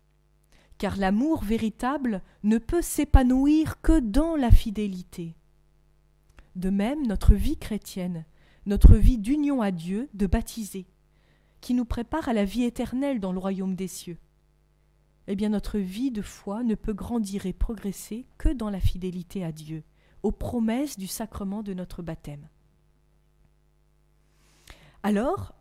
car 0.79 0.97
l'amour 0.97 1.43
véritable 1.45 2.23
ne 2.43 2.59
peut 2.59 2.83
s'épanouir 2.83 3.81
que 3.81 4.01
dans 4.01 4.37
la 4.37 4.51
fidélité. 4.51 5.37
De 6.57 6.71
même, 6.71 7.07
notre 7.07 7.35
vie 7.35 7.57
chrétienne, 7.57 8.25
notre 8.67 8.97
vie 8.97 9.19
d'union 9.19 9.61
à 9.61 9.71
Dieu, 9.71 10.09
de 10.15 10.27
baptisé, 10.27 10.87
qui 11.61 11.75
nous 11.75 11.85
prépare 11.85 12.29
à 12.29 12.33
la 12.33 12.45
vie 12.45 12.65
éternelle 12.65 13.21
dans 13.21 13.33
le 13.33 13.39
royaume 13.39 13.75
des 13.75 13.89
cieux. 13.89 14.19
Eh 15.27 15.37
bien, 15.37 15.49
notre 15.49 15.79
vie 15.79 16.11
de 16.11 16.23
foi 16.23 16.63
ne 16.63 16.75
peut 16.75 16.93
grandir 16.93 17.47
et 17.47 17.53
progresser 17.53 18.27
que 18.37 18.51
dans 18.51 18.71
la 18.71 18.81
fidélité 18.81 19.45
à 19.45 19.53
Dieu, 19.53 19.83
aux 20.23 20.33
promesses 20.33 20.99
du 20.99 21.07
sacrement 21.07 21.63
de 21.63 21.75
notre 21.75 22.03
baptême. 22.03 22.49
Alors, 25.03 25.55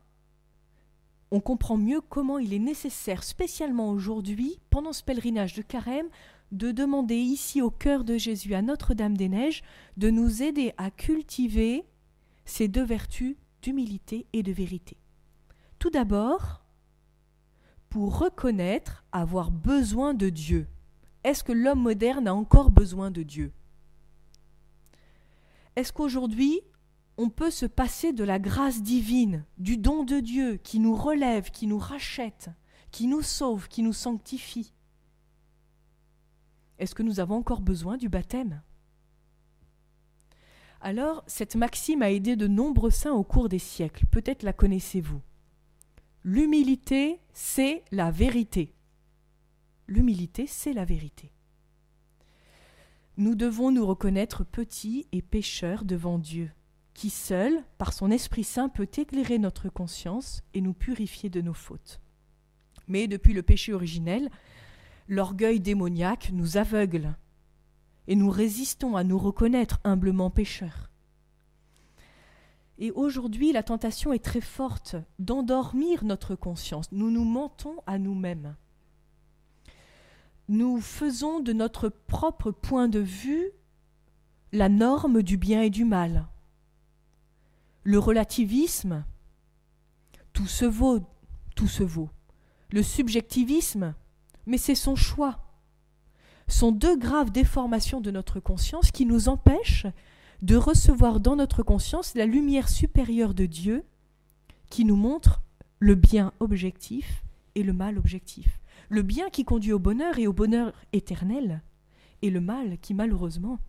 on 1.34 1.40
comprend 1.40 1.78
mieux 1.78 2.00
comment 2.00 2.38
il 2.38 2.54
est 2.54 2.60
nécessaire, 2.60 3.24
spécialement 3.24 3.90
aujourd'hui, 3.90 4.60
pendant 4.70 4.94
ce 4.94 5.04
pèlerinage 5.04 5.56
de 5.56 5.64
carême, 5.64 6.06
de 6.52 6.70
demander 6.72 7.16
ici 7.16 7.60
au 7.60 7.72
cœur 7.72 8.04
de 8.04 8.20
Jésus 8.20 8.54
à 8.54 8.62
Notre-Dame-des-Neiges 8.62 9.64
de 9.98 10.12
nous 10.12 10.44
aider 10.44 10.76
à 10.78 10.92
cultiver 10.92 11.86
ces 12.46 12.68
deux 12.68 12.84
vertus 12.84 13.36
d'humilité 13.64 14.28
et 14.32 14.44
de 14.44 14.52
vérité. 14.52 14.96
Tout 15.80 15.90
d'abord, 15.90 16.64
pour 17.90 18.20
reconnaître 18.20 19.04
avoir 19.12 19.50
besoin 19.50 20.14
de 20.14 20.30
Dieu. 20.30 20.68
Est-ce 21.24 21.44
que 21.44 21.52
l'homme 21.52 21.82
moderne 21.82 22.28
a 22.28 22.36
encore 22.36 22.70
besoin 22.70 23.10
de 23.10 23.24
Dieu? 23.24 23.52
Est-ce 25.76 25.92
qu'aujourd'hui, 25.92 26.62
on 27.18 27.30
peut 27.30 27.52
se 27.52 27.66
passer 27.66 28.12
de 28.12 28.24
la 28.24 28.40
grâce 28.40 28.82
divine, 28.82 29.46
du 29.58 29.78
don 29.78 30.04
de 30.04 30.20
Dieu 30.20 30.58
qui 30.58 30.80
nous 30.80 30.96
relève, 30.96 31.52
qui 31.52 31.68
nous 31.68 31.78
rachète, 31.78 32.50
qui 32.92 33.08
nous 33.08 33.22
sauve, 33.22 33.68
qui 33.68 33.84
nous 33.84 33.94
sanctifie. 33.94 34.74
Est-ce 36.80 36.96
que 36.96 37.04
nous 37.04 37.20
avons 37.20 37.36
encore 37.36 37.62
besoin 37.62 37.98
du 37.98 38.10
baptême? 38.10 38.62
Alors, 40.82 41.24
cette 41.28 41.56
maxime 41.56 42.02
a 42.02 42.12
aidé 42.12 42.36
de 42.36 42.48
nombreux 42.48 42.92
saints 42.92 43.14
au 43.14 43.24
cours 43.24 43.48
des 43.48 43.60
siècles, 43.60 44.06
peut-être 44.08 44.44
la 44.44 44.52
connaissez-vous. 44.52 45.22
L'humilité, 46.24 47.20
c'est 47.34 47.84
la 47.92 48.12
vérité. 48.12 48.74
L'humilité, 49.88 50.48
c'est 50.48 50.74
la 50.74 50.84
vérité. 50.84 51.32
Nous 53.18 53.36
devons 53.36 53.72
nous 53.72 53.86
reconnaître 53.86 54.44
petits 54.44 55.08
et 55.12 55.22
pécheurs 55.22 55.86
devant 55.86 56.18
Dieu 56.18 56.52
qui 56.94 57.10
seul, 57.10 57.64
par 57.78 57.94
son 57.94 58.12
Esprit 58.12 58.44
Saint, 58.44 58.70
peut 58.70 58.90
éclairer 58.98 59.40
notre 59.40 59.70
conscience 59.70 60.44
et 60.54 60.62
nous 60.62 60.74
purifier 60.74 61.30
de 61.30 61.42
nos 61.42 61.54
fautes. 61.54 62.00
Mais 62.88 63.08
depuis 63.08 63.34
le 63.34 63.44
péché 63.44 63.74
originel, 63.74 64.30
l'orgueil 65.08 65.60
démoniaque 65.60 66.30
nous 66.34 66.58
aveugle 66.58 67.16
et 68.08 68.16
nous 68.16 68.30
résistons 68.30 68.96
à 68.96 69.04
nous 69.04 69.18
reconnaître 69.18 69.80
humblement 69.84 70.30
pécheurs. 70.30 70.90
Et 72.78 72.92
aujourd'hui, 72.92 73.54
la 73.54 73.64
tentation 73.64 74.14
est 74.14 74.24
très 74.24 74.42
forte 74.42 74.96
d'endormir 75.20 76.04
notre 76.04 76.36
conscience. 76.36 76.92
Nous 76.92 77.12
nous 77.12 77.24
mentons 77.24 77.78
à 77.86 77.98
nous-mêmes. 77.98 78.56
Nous 80.50 80.82
faisons 80.82 81.40
de 81.40 81.54
notre 81.54 81.88
propre 81.88 82.52
point 82.52 82.90
de 82.90 83.00
vue 83.00 83.52
la 84.52 84.70
norme 84.70 85.24
du 85.24 85.38
bien 85.38 85.62
et 85.62 85.70
du 85.70 85.86
mal 85.86 86.28
le 87.84 88.00
relativisme, 88.00 89.04
tout 90.32 90.48
se 90.48 90.66
vaut, 90.66 91.02
tout 91.56 91.68
se 91.68 91.84
vaut. 91.84 92.10
Le 92.72 92.82
subjectivisme, 92.82 93.94
mais 94.46 94.58
c'est 94.58 94.76
son 94.76 94.96
choix. 94.96 95.40
Sont 96.48 96.72
deux 96.72 96.98
graves 96.98 97.32
déformations 97.32 98.02
de 98.02 98.12
notre 98.12 98.40
conscience 98.40 98.92
qui 98.92 99.06
nous 99.06 99.30
empêchent 99.30 99.88
de 100.42 100.56
recevoir 100.56 101.20
dans 101.20 101.36
notre 101.36 101.64
conscience 101.64 102.16
la 102.16 102.26
lumière 102.26 102.68
supérieure 102.68 103.34
de 103.34 103.46
Dieu 103.46 103.86
qui 104.70 104.86
nous 104.86 104.96
montre 104.96 105.42
le 105.80 105.96
bien 105.96 106.34
objectif 106.40 107.24
et 107.56 107.64
le 107.64 107.74
mal 107.74 107.98
objectif. 107.98 108.60
Le 108.90 109.02
bien 109.02 109.30
qui 109.30 109.46
conduit 109.46 109.72
au 109.72 109.80
bonheur 109.80 110.20
et 110.20 110.28
au 110.28 110.34
bonheur 110.34 110.74
éternel, 110.92 111.62
et 112.22 112.30
le 112.30 112.42
mal 112.42 112.78
qui 112.80 112.94
malheureusement 112.94 113.60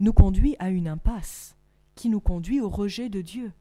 nous 0.00 0.12
conduit 0.12 0.56
à 0.58 0.70
une 0.70 0.88
impasse 0.88 1.57
qui 1.98 2.08
nous 2.08 2.20
conduit 2.20 2.60
au 2.60 2.68
rejet 2.68 3.08
de 3.08 3.20
Dieu. 3.20 3.52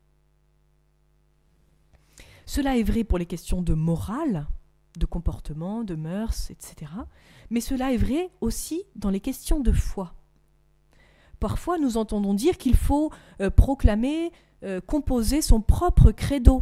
Cela 2.46 2.78
est 2.78 2.84
vrai 2.84 3.04
pour 3.04 3.18
les 3.18 3.26
questions 3.26 3.64
de 3.64 3.74
morale, 3.74 4.46
de 4.96 5.08
comportement, 5.08 5.84
de 5.84 5.96
mœurs, 5.96 6.52
etc. 6.52 6.92
Mais 7.50 7.62
cela 7.62 7.94
est 7.94 7.98
vrai 7.98 8.30
aussi 8.40 8.84
dans 8.96 9.10
les 9.10 9.22
questions 9.22 9.60
de 9.60 9.72
foi. 9.72 10.14
Parfois, 11.40 11.80
nous 11.80 11.98
entendons 11.98 12.36
dire 12.36 12.60
qu'il 12.60 12.76
faut 12.76 13.12
euh, 13.42 13.50
proclamer, 13.50 14.32
euh, 14.64 14.82
composer 14.82 15.42
son 15.42 15.60
propre 15.60 16.12
credo. 16.12 16.62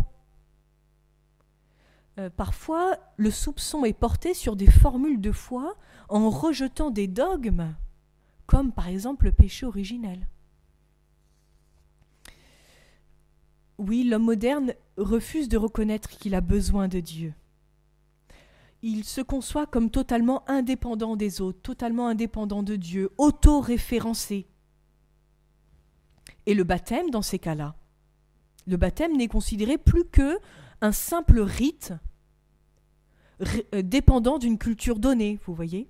Euh, 2.20 2.30
parfois, 2.30 2.98
le 3.18 3.32
soupçon 3.32 3.84
est 3.84 3.94
porté 3.94 4.34
sur 4.34 4.56
des 4.56 4.72
formules 4.72 5.20
de 5.20 5.34
foi 5.34 5.76
en 6.08 6.30
rejetant 6.30 6.90
des 6.90 7.08
dogmes, 7.08 7.76
comme 8.46 8.72
par 8.72 8.88
exemple 8.88 9.26
le 9.26 9.34
péché 9.34 9.66
originel. 9.66 10.26
Oui, 13.78 14.04
l'homme 14.04 14.24
moderne 14.24 14.74
refuse 14.98 15.50
de 15.50 15.58
reconnaître 15.58 16.10
qu'il 16.10 16.36
a 16.36 16.42
besoin 16.42 16.88
de 16.88 17.00
Dieu. 17.00 17.34
Il 18.82 19.04
se 19.04 19.22
conçoit 19.22 19.66
comme 19.66 19.90
totalement 19.90 20.48
indépendant 20.50 21.16
des 21.16 21.42
autres, 21.42 21.62
totalement 21.62 22.08
indépendant 22.08 22.64
de 22.64 22.76
Dieu, 22.76 23.10
auto-référencé. 23.18 24.48
Et 26.46 26.54
le 26.54 26.64
baptême, 26.64 27.10
dans 27.10 27.22
ces 27.22 27.40
cas-là, 27.40 27.76
le 28.68 28.78
baptême 28.78 29.18
n'est 29.18 29.28
considéré 29.28 29.78
plus 29.78 30.06
que 30.06 30.38
un 30.82 30.92
simple 30.92 31.40
rite 31.40 31.94
euh, 33.74 33.82
dépendant 33.82 34.38
d'une 34.38 34.58
culture 34.58 35.00
donnée, 35.00 35.40
vous 35.46 35.54
voyez. 35.54 35.90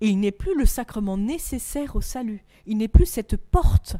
Et 0.00 0.08
il 0.08 0.20
n'est 0.20 0.32
plus 0.32 0.56
le 0.56 0.66
sacrement 0.66 1.16
nécessaire 1.16 1.96
au 1.96 2.00
salut. 2.00 2.44
Il 2.66 2.78
n'est 2.78 2.88
plus 2.88 3.06
cette 3.06 3.36
porte 3.36 3.96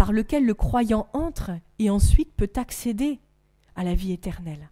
par 0.00 0.12
lequel 0.12 0.46
le 0.46 0.54
croyant 0.54 1.10
entre 1.12 1.50
et 1.78 1.90
ensuite 1.90 2.32
peut 2.32 2.50
accéder 2.56 3.20
à 3.76 3.84
la 3.84 3.94
vie 3.94 4.12
éternelle. 4.12 4.70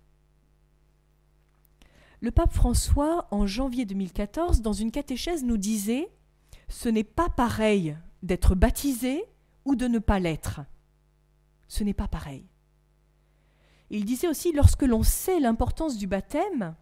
Le 2.23 2.31
pape 2.31 2.55
François, 2.55 3.29
en 3.31 3.47
janvier 3.47 3.85
2014, 3.85 4.63
dans 4.63 4.73
une 4.73 4.91
catéchèse, 4.91 5.45
nous 5.45 5.59
disait 5.59 6.11
Ce 6.69 6.89
n'est 6.89 7.05
pas 7.05 7.29
pareil 7.29 7.95
d'être 8.23 8.55
baptisé 8.55 9.23
ou 9.67 9.77
de 9.77 9.87
ne 9.87 9.99
pas 9.99 10.19
l'être. 10.19 10.63
Ce 11.69 11.85
n'est 11.85 11.93
pas 11.93 12.09
pareil. 12.09 12.47
Il 13.91 14.07
disait 14.07 14.29
aussi 14.29 14.53
Lorsque 14.53 14.83
l'on 14.83 15.03
sait 15.03 15.41
l'importance 15.41 15.99
du 15.99 16.07
baptême, 16.07 16.75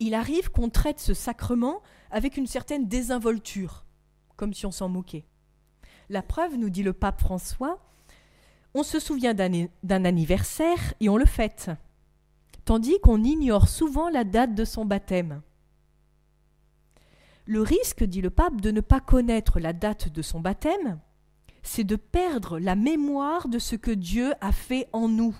il 0.00 0.14
arrive 0.14 0.50
qu'on 0.50 0.70
traite 0.70 1.00
ce 1.00 1.12
sacrement 1.12 1.82
avec 2.10 2.38
une 2.38 2.46
certaine 2.46 2.88
désinvolture, 2.88 3.84
comme 4.36 4.54
si 4.54 4.64
on 4.64 4.70
s'en 4.70 4.88
moquait. 4.88 5.26
La 6.10 6.22
preuve, 6.22 6.56
nous 6.56 6.70
dit 6.70 6.82
le 6.82 6.94
pape 6.94 7.20
François, 7.20 7.78
on 8.74 8.82
se 8.82 8.98
souvient 8.98 9.34
d'un 9.34 10.04
anniversaire 10.04 10.94
et 11.00 11.08
on 11.08 11.16
le 11.16 11.26
fête, 11.26 11.70
tandis 12.64 12.98
qu'on 13.02 13.22
ignore 13.22 13.68
souvent 13.68 14.08
la 14.08 14.24
date 14.24 14.54
de 14.54 14.64
son 14.64 14.84
baptême. 14.84 15.42
Le 17.44 17.60
risque, 17.60 18.04
dit 18.04 18.20
le 18.20 18.30
pape, 18.30 18.60
de 18.60 18.70
ne 18.70 18.80
pas 18.80 19.00
connaître 19.00 19.60
la 19.60 19.72
date 19.72 20.08
de 20.08 20.22
son 20.22 20.40
baptême, 20.40 20.98
c'est 21.62 21.84
de 21.84 21.96
perdre 21.96 22.58
la 22.58 22.74
mémoire 22.74 23.48
de 23.48 23.58
ce 23.58 23.76
que 23.76 23.90
Dieu 23.90 24.32
a 24.40 24.52
fait 24.52 24.88
en 24.92 25.08
nous, 25.08 25.36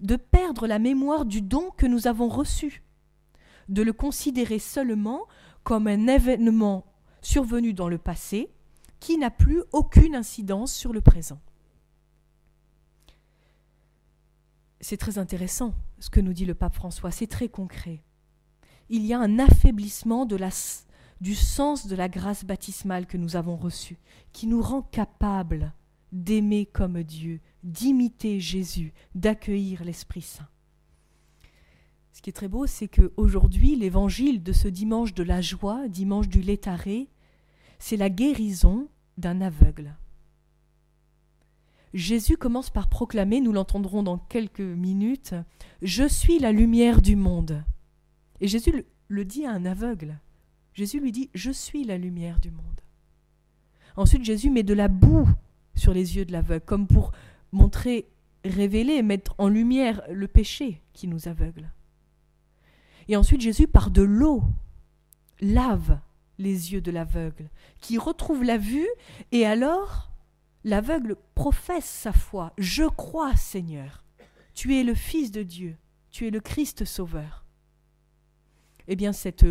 de 0.00 0.16
perdre 0.16 0.66
la 0.66 0.78
mémoire 0.78 1.26
du 1.26 1.42
don 1.42 1.70
que 1.76 1.86
nous 1.86 2.06
avons 2.06 2.28
reçu, 2.28 2.82
de 3.68 3.82
le 3.82 3.92
considérer 3.92 4.58
seulement 4.58 5.26
comme 5.64 5.86
un 5.86 6.06
événement 6.06 6.86
survenu 7.20 7.74
dans 7.74 7.88
le 7.88 7.98
passé 7.98 8.50
qui 9.00 9.18
n'a 9.18 9.30
plus 9.30 9.62
aucune 9.72 10.14
incidence 10.14 10.72
sur 10.72 10.92
le 10.92 11.00
présent. 11.00 11.40
C'est 14.80 14.96
très 14.96 15.18
intéressant 15.18 15.74
ce 15.98 16.10
que 16.10 16.20
nous 16.20 16.32
dit 16.32 16.44
le 16.44 16.54
pape 16.54 16.74
François, 16.74 17.10
c'est 17.10 17.26
très 17.26 17.48
concret. 17.48 18.02
Il 18.88 19.04
y 19.04 19.12
a 19.12 19.18
un 19.18 19.38
affaiblissement 19.38 20.26
du 21.20 21.34
sens 21.34 21.86
de 21.86 21.96
la 21.96 22.08
grâce 22.08 22.44
baptismale 22.44 23.06
que 23.06 23.16
nous 23.16 23.36
avons 23.36 23.56
reçue, 23.56 23.98
qui 24.32 24.46
nous 24.46 24.62
rend 24.62 24.82
capables 24.82 25.72
d'aimer 26.12 26.64
comme 26.66 27.02
Dieu, 27.02 27.40
d'imiter 27.64 28.40
Jésus, 28.40 28.94
d'accueillir 29.14 29.84
l'Esprit 29.84 30.22
Saint. 30.22 30.48
Ce 32.12 32.22
qui 32.22 32.30
est 32.30 32.32
très 32.32 32.48
beau, 32.48 32.66
c'est 32.66 32.88
que 32.88 33.12
aujourd'hui, 33.16 33.76
l'évangile 33.76 34.42
de 34.42 34.52
ce 34.52 34.68
dimanche 34.68 35.14
de 35.14 35.22
la 35.22 35.40
joie, 35.40 35.86
dimanche 35.88 36.28
du 36.28 36.40
létaré, 36.40 37.10
c'est 37.78 37.96
la 37.96 38.10
guérison 38.10 38.88
d'un 39.16 39.40
aveugle. 39.40 39.94
Jésus 41.94 42.36
commence 42.36 42.70
par 42.70 42.88
proclamer, 42.88 43.40
nous 43.40 43.52
l'entendrons 43.52 44.02
dans 44.02 44.18
quelques 44.18 44.60
minutes, 44.60 45.34
Je 45.80 46.06
suis 46.06 46.38
la 46.38 46.52
lumière 46.52 47.00
du 47.00 47.16
monde. 47.16 47.64
Et 48.40 48.48
Jésus 48.48 48.84
le, 49.08 49.24
dit 49.24 49.46
à 49.46 49.52
un 49.52 49.64
aveugle. 49.64 50.18
Jésus 50.74 51.00
lui 51.00 51.12
dit, 51.12 51.30
Je 51.34 51.50
suis 51.50 51.84
la 51.84 51.96
lumière 51.96 52.40
du 52.40 52.50
monde. 52.50 52.80
Ensuite, 53.96 54.24
Jésus 54.24 54.50
met 54.50 54.62
de 54.62 54.74
la 54.74 54.88
boue 54.88 55.28
sur 55.74 55.92
les 55.92 56.16
yeux 56.16 56.24
de 56.24 56.32
l'aveugle, 56.32 56.64
comme 56.64 56.86
pour 56.86 57.12
montrer, 57.52 58.06
révéler, 58.44 59.02
mettre 59.02 59.34
en 59.38 59.48
lumière 59.48 60.02
le 60.10 60.28
péché 60.28 60.82
qui 60.92 61.08
nous 61.08 61.26
aveugle. 61.26 61.70
Et 63.08 63.16
ensuite, 63.16 63.40
Jésus, 63.40 63.66
par 63.66 63.90
de 63.90 64.02
l'eau, 64.02 64.42
lave 65.40 65.98
les 66.38 66.72
yeux 66.72 66.80
de 66.80 66.90
l'aveugle, 66.90 67.50
qui 67.80 67.98
retrouve 67.98 68.44
la 68.44 68.58
vue, 68.58 68.88
et 69.32 69.44
alors 69.46 70.10
l'aveugle 70.64 71.16
professe 71.34 71.84
sa 71.84 72.12
foi. 72.12 72.52
Je 72.58 72.84
crois, 72.84 73.36
Seigneur, 73.36 74.04
tu 74.54 74.76
es 74.76 74.84
le 74.84 74.94
Fils 74.94 75.30
de 75.30 75.42
Dieu, 75.42 75.76
tu 76.10 76.26
es 76.26 76.30
le 76.30 76.40
Christ 76.40 76.84
Sauveur. 76.84 77.44
Eh 78.86 78.96
bien, 78.96 79.12
cette 79.12 79.46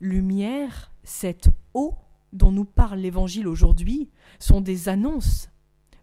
lumière, 0.00 0.92
cette 1.02 1.48
eau 1.74 1.94
dont 2.32 2.52
nous 2.52 2.64
parle 2.64 2.98
l'Évangile 2.98 3.48
aujourd'hui, 3.48 4.10
sont 4.38 4.60
des 4.60 4.88
annonces 4.88 5.48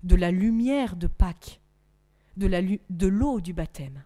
de 0.03 0.15
la 0.15 0.31
lumière 0.31 0.95
de 0.95 1.07
Pâques, 1.07 1.61
de 2.35 3.07
l'eau 3.07 3.41
du 3.41 3.53
baptême. 3.53 4.03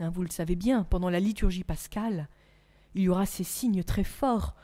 Hein, 0.00 0.10
vous 0.10 0.22
le 0.22 0.30
savez 0.30 0.56
bien, 0.56 0.84
pendant 0.84 1.10
la 1.10 1.20
liturgie 1.20 1.64
pascale, 1.64 2.28
il 2.94 3.02
y 3.02 3.08
aura 3.08 3.26
ces 3.26 3.44
signes 3.44 3.82
très 3.82 4.04
forts 4.04 4.54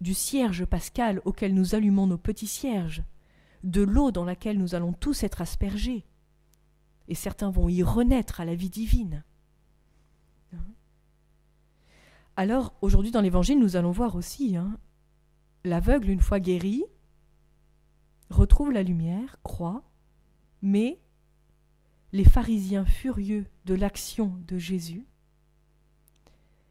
du 0.00 0.14
cierge 0.14 0.64
pascal 0.64 1.20
auquel 1.24 1.54
nous 1.54 1.74
allumons 1.74 2.06
nos 2.06 2.18
petits 2.18 2.46
cierges, 2.46 3.02
de 3.62 3.82
l'eau 3.82 4.10
dans 4.10 4.24
laquelle 4.24 4.58
nous 4.58 4.74
allons 4.74 4.92
tous 4.92 5.22
être 5.22 5.40
aspergés, 5.40 6.06
et 7.08 7.14
certains 7.14 7.50
vont 7.50 7.68
y 7.68 7.82
renaître 7.82 8.40
à 8.40 8.44
la 8.44 8.54
vie 8.54 8.70
divine. 8.70 9.24
Hein? 10.52 10.64
Alors, 12.36 12.74
aujourd'hui 12.80 13.10
dans 13.10 13.20
l'Évangile, 13.20 13.58
nous 13.58 13.76
allons 13.76 13.90
voir 13.90 14.16
aussi 14.16 14.56
hein, 14.56 14.78
l'aveugle, 15.64 16.10
une 16.10 16.20
fois 16.20 16.40
guéri, 16.40 16.84
retrouve 18.30 18.72
la 18.72 18.82
lumière, 18.82 19.38
croit, 19.42 19.82
mais 20.62 21.00
les 22.12 22.24
pharisiens 22.24 22.84
furieux 22.84 23.46
de 23.64 23.74
l'action 23.74 24.38
de 24.46 24.56
Jésus, 24.56 25.06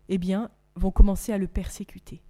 eh 0.10 0.18
bien, 0.18 0.50
vont 0.76 0.92
commencer 0.92 1.32
à 1.32 1.38
le 1.38 1.48
persécuter. 1.48 2.22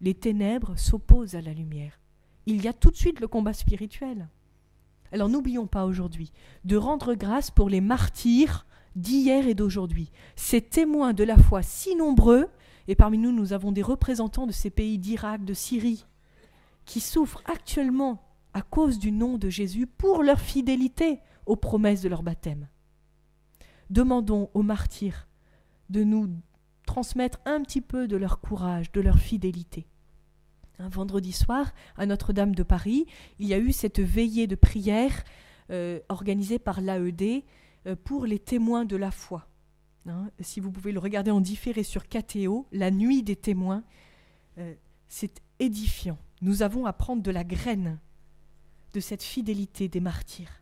Les 0.00 0.14
ténèbres 0.14 0.78
s'opposent 0.78 1.34
à 1.34 1.40
la 1.40 1.52
lumière. 1.52 2.00
Il 2.46 2.62
y 2.62 2.68
a 2.68 2.72
tout 2.72 2.90
de 2.90 2.96
suite 2.96 3.20
le 3.20 3.28
combat 3.28 3.52
spirituel. 3.52 4.28
Alors 5.12 5.28
n'oublions 5.28 5.66
pas 5.66 5.84
aujourd'hui 5.84 6.32
de 6.64 6.76
rendre 6.76 7.14
grâce 7.14 7.50
pour 7.50 7.68
les 7.68 7.80
martyrs 7.80 8.66
d'hier 8.96 9.46
et 9.46 9.54
d'aujourd'hui, 9.54 10.10
ces 10.36 10.60
témoins 10.60 11.12
de 11.12 11.24
la 11.24 11.36
foi 11.36 11.62
si 11.62 11.94
nombreux, 11.96 12.48
et 12.88 12.94
parmi 12.94 13.18
nous 13.18 13.32
nous 13.32 13.52
avons 13.52 13.72
des 13.72 13.82
représentants 13.82 14.46
de 14.46 14.52
ces 14.52 14.70
pays 14.70 14.98
d'Irak, 14.98 15.44
de 15.44 15.54
Syrie, 15.54 16.06
qui 16.84 17.00
souffrent 17.00 17.42
actuellement 17.44 18.22
à 18.52 18.62
cause 18.62 18.98
du 18.98 19.12
nom 19.12 19.38
de 19.38 19.48
Jésus 19.48 19.86
pour 19.86 20.22
leur 20.22 20.40
fidélité 20.40 21.20
aux 21.46 21.56
promesses 21.56 22.02
de 22.02 22.08
leur 22.08 22.22
baptême. 22.22 22.68
Demandons 23.90 24.50
aux 24.54 24.62
martyrs 24.62 25.28
de 25.88 26.04
nous 26.04 26.30
transmettre 26.90 27.38
un 27.44 27.62
petit 27.62 27.80
peu 27.80 28.08
de 28.08 28.16
leur 28.16 28.40
courage, 28.40 28.90
de 28.90 29.00
leur 29.00 29.16
fidélité. 29.16 29.86
Un 30.80 30.88
vendredi 30.88 31.30
soir, 31.30 31.72
à 31.96 32.04
Notre-Dame 32.04 32.52
de 32.52 32.64
Paris, 32.64 33.06
il 33.38 33.46
y 33.46 33.54
a 33.54 33.58
eu 33.58 33.70
cette 33.70 34.00
veillée 34.00 34.48
de 34.48 34.56
prière 34.56 35.22
euh, 35.70 36.00
organisée 36.08 36.58
par 36.58 36.80
l'AED 36.80 37.44
euh, 37.86 37.94
pour 37.94 38.26
les 38.26 38.40
témoins 38.40 38.84
de 38.84 38.96
la 38.96 39.12
foi. 39.12 39.46
Hein, 40.06 40.30
si 40.40 40.58
vous 40.58 40.72
pouvez 40.72 40.90
le 40.90 40.98
regarder 40.98 41.30
en 41.30 41.40
différé 41.40 41.84
sur 41.84 42.08
KTO, 42.08 42.66
la 42.72 42.90
nuit 42.90 43.22
des 43.22 43.36
témoins, 43.36 43.84
euh, 44.58 44.74
c'est 45.06 45.40
édifiant. 45.60 46.18
Nous 46.42 46.62
avons 46.62 46.86
à 46.86 46.92
prendre 46.92 47.22
de 47.22 47.30
la 47.30 47.44
graine 47.44 48.00
de 48.94 48.98
cette 48.98 49.22
fidélité 49.22 49.86
des 49.86 50.00
martyrs. 50.00 50.59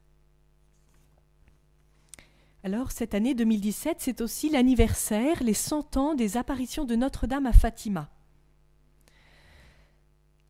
Alors, 2.71 2.93
cette 2.93 3.15
année 3.15 3.35
2017, 3.35 3.97
c'est 3.99 4.21
aussi 4.21 4.51
l'anniversaire, 4.51 5.43
les 5.43 5.55
100 5.55 5.97
ans 5.97 6.15
des 6.15 6.37
apparitions 6.37 6.85
de 6.85 6.97
Notre-Dame 6.97 7.47
à 7.47 7.53
Fatima. 7.55 8.11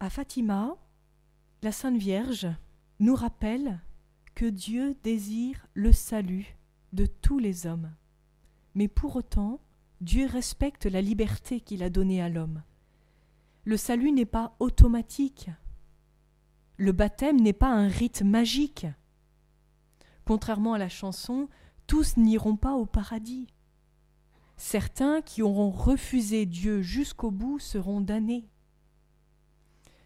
À 0.01 0.11
Fatima, 0.11 0.77
la 1.63 1.71
Sainte 1.71 1.97
Vierge 1.97 2.49
nous 2.99 3.15
rappelle 3.15 3.79
que 4.35 4.47
Dieu 4.47 4.97
désire 5.05 5.69
le 5.75 5.93
salut 5.93 6.57
de 6.93 7.07
tous 7.07 7.39
les 7.39 7.69
hommes. 7.69 7.93
Mais 8.75 8.89
pour 8.89 9.15
autant, 9.15 9.61
Dieu 10.01 10.27
respecte 10.27 10.87
la 10.87 11.01
liberté 11.01 11.61
qu'il 11.61 11.85
a 11.85 11.89
donnée 11.89 12.21
à 12.21 12.29
l'homme. 12.29 12.65
Le 13.63 13.77
salut 13.77 14.11
n'est 14.11 14.25
pas 14.25 14.57
automatique, 14.59 15.51
le 16.79 16.91
baptême 16.91 17.41
n'est 17.41 17.53
pas 17.53 17.71
un 17.71 17.87
rite 17.87 18.23
magique. 18.23 18.89
Contrairement 20.25 20.75
à 20.75 20.79
la 20.79 20.89
chanson, 20.89 21.49
tous 21.89 22.17
n'iront 22.17 22.57
pas 22.57 22.75
au 22.75 22.87
paradis. 22.87 23.49
Certains 24.57 25.23
qui 25.23 25.43
auront 25.43 25.71
refusé 25.71 26.47
Dieu 26.47 26.83
jusqu'au 26.83 27.33
bout 27.33 27.59
seront 27.59 28.01
damnés. 28.01 28.47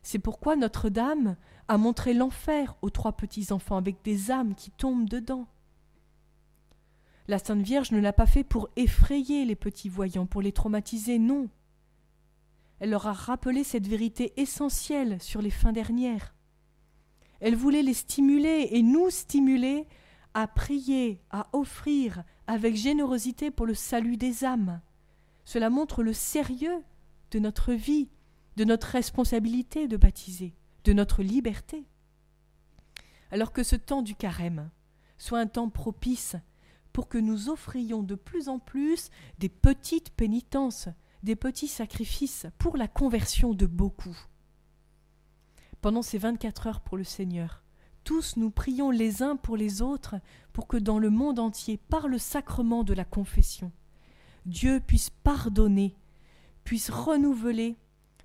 C'est 0.02 0.18
pourquoi 0.18 0.56
Notre-Dame 0.56 1.36
a 1.68 1.78
montré 1.78 2.14
l'enfer 2.14 2.76
aux 2.82 2.90
trois 2.90 3.12
petits-enfants 3.12 3.76
avec 3.76 4.02
des 4.02 4.30
âmes 4.30 4.54
qui 4.54 4.70
tombent 4.70 5.08
dedans. 5.08 5.48
La 7.28 7.38
Sainte 7.38 7.62
Vierge 7.62 7.92
ne 7.92 8.00
l'a 8.00 8.12
pas 8.12 8.26
fait 8.26 8.44
pour 8.44 8.68
effrayer 8.76 9.44
les 9.44 9.56
petits 9.56 9.88
voyants, 9.88 10.26
pour 10.26 10.42
les 10.42 10.52
traumatiser, 10.52 11.18
non. 11.18 11.48
Elle 12.78 12.90
leur 12.90 13.06
a 13.06 13.12
rappelé 13.12 13.64
cette 13.64 13.86
vérité 13.86 14.32
essentielle 14.36 15.20
sur 15.20 15.42
les 15.42 15.50
fins 15.50 15.72
dernières. 15.72 16.34
Elle 17.40 17.56
voulait 17.56 17.82
les 17.82 17.94
stimuler 17.94 18.68
et 18.70 18.82
nous 18.82 19.10
stimuler 19.10 19.86
à 20.34 20.46
prier, 20.46 21.20
à 21.30 21.48
offrir 21.52 22.24
avec 22.46 22.76
générosité 22.76 23.50
pour 23.50 23.66
le 23.66 23.74
salut 23.74 24.16
des 24.16 24.44
âmes. 24.44 24.80
Cela 25.44 25.70
montre 25.70 26.02
le 26.02 26.12
sérieux 26.12 26.82
de 27.30 27.38
notre 27.38 27.72
vie, 27.72 28.10
de 28.56 28.64
notre 28.64 28.88
responsabilité 28.88 29.88
de 29.88 29.96
baptiser, 29.96 30.54
de 30.84 30.92
notre 30.92 31.22
liberté. 31.22 31.84
Alors 33.30 33.52
que 33.52 33.62
ce 33.62 33.76
temps 33.76 34.02
du 34.02 34.14
carême 34.14 34.70
soit 35.18 35.40
un 35.40 35.46
temps 35.46 35.70
propice 35.70 36.36
pour 36.92 37.08
que 37.08 37.18
nous 37.18 37.48
offrions 37.48 38.02
de 38.02 38.14
plus 38.14 38.48
en 38.48 38.58
plus 38.58 39.10
des 39.38 39.48
petites 39.48 40.10
pénitences, 40.10 40.88
des 41.22 41.36
petits 41.36 41.68
sacrifices 41.68 42.46
pour 42.58 42.76
la 42.76 42.88
conversion 42.88 43.54
de 43.54 43.66
beaucoup 43.66 44.16
pendant 45.82 46.02
ces 46.02 46.16
24 46.16 46.68
heures 46.68 46.80
pour 46.80 46.96
le 46.96 47.04
Seigneur. 47.04 47.62
Tous 48.04 48.36
nous 48.36 48.50
prions 48.50 48.90
les 48.90 49.22
uns 49.22 49.36
pour 49.36 49.56
les 49.56 49.82
autres 49.82 50.16
pour 50.52 50.66
que 50.66 50.76
dans 50.76 50.98
le 50.98 51.10
monde 51.10 51.38
entier, 51.38 51.76
par 51.76 52.08
le 52.08 52.18
sacrement 52.18 52.84
de 52.84 52.94
la 52.94 53.04
confession, 53.04 53.72
Dieu 54.44 54.80
puisse 54.80 55.10
pardonner 55.10 55.96
puisse 56.64 56.90
renouveler 56.90 57.76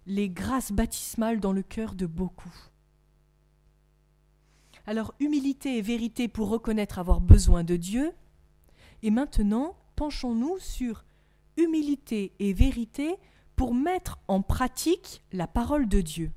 les 0.05 0.29
grâces 0.29 0.71
baptismales 0.71 1.39
dans 1.39 1.53
le 1.53 1.63
cœur 1.63 1.95
de 1.95 2.05
beaucoup. 2.05 2.53
Alors 4.85 5.13
humilité 5.19 5.77
et 5.77 5.81
vérité 5.81 6.27
pour 6.27 6.49
reconnaître 6.49 6.97
avoir 6.97 7.19
besoin 7.19 7.63
de 7.63 7.75
Dieu. 7.75 8.13
Et 9.03 9.11
maintenant, 9.11 9.75
penchons-nous 9.95 10.57
sur 10.59 11.03
humilité 11.57 12.33
et 12.39 12.53
vérité 12.53 13.15
pour 13.55 13.73
mettre 13.73 14.19
en 14.27 14.41
pratique 14.41 15.23
la 15.33 15.47
parole 15.47 15.89
de 15.89 15.99
Dieu. 15.99 16.31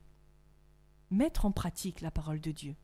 Mettre 1.10 1.46
en 1.46 1.52
pratique 1.52 2.00
la 2.00 2.10
parole 2.10 2.40
de 2.40 2.50
Dieu. 2.50 2.74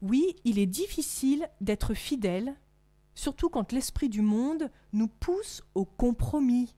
Oui, 0.00 0.36
il 0.44 0.58
est 0.58 0.66
difficile 0.66 1.48
d'être 1.60 1.94
fidèle, 1.94 2.54
surtout 3.14 3.48
quand 3.48 3.72
l'esprit 3.72 4.08
du 4.08 4.22
monde 4.22 4.70
nous 4.92 5.08
pousse 5.08 5.62
au 5.74 5.84
compromis, 5.84 6.74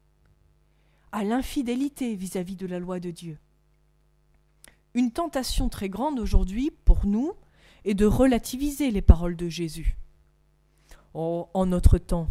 à 1.13 1.25
l'infidélité 1.25 2.15
vis-à-vis 2.15 2.57
de 2.57 2.67
la 2.67 2.79
loi 2.79 3.01
de 3.01 3.11
Dieu. 3.11 3.39
Une 4.95 5.13
tentation 5.13 5.69
très 5.69 5.89
grande 5.89 6.19
aujourd'hui 6.19 6.71
pour 6.71 7.07
nous 7.07 7.35
est 7.85 7.95
de 7.95 8.07
relativiser 8.07 8.91
les 8.91 9.03
paroles 9.03 9.37
de 9.37 9.49
Jésus. 9.49 9.97
Oh, 11.15 11.49
en 11.55 11.67
notre 11.67 11.99
temps, 11.99 12.29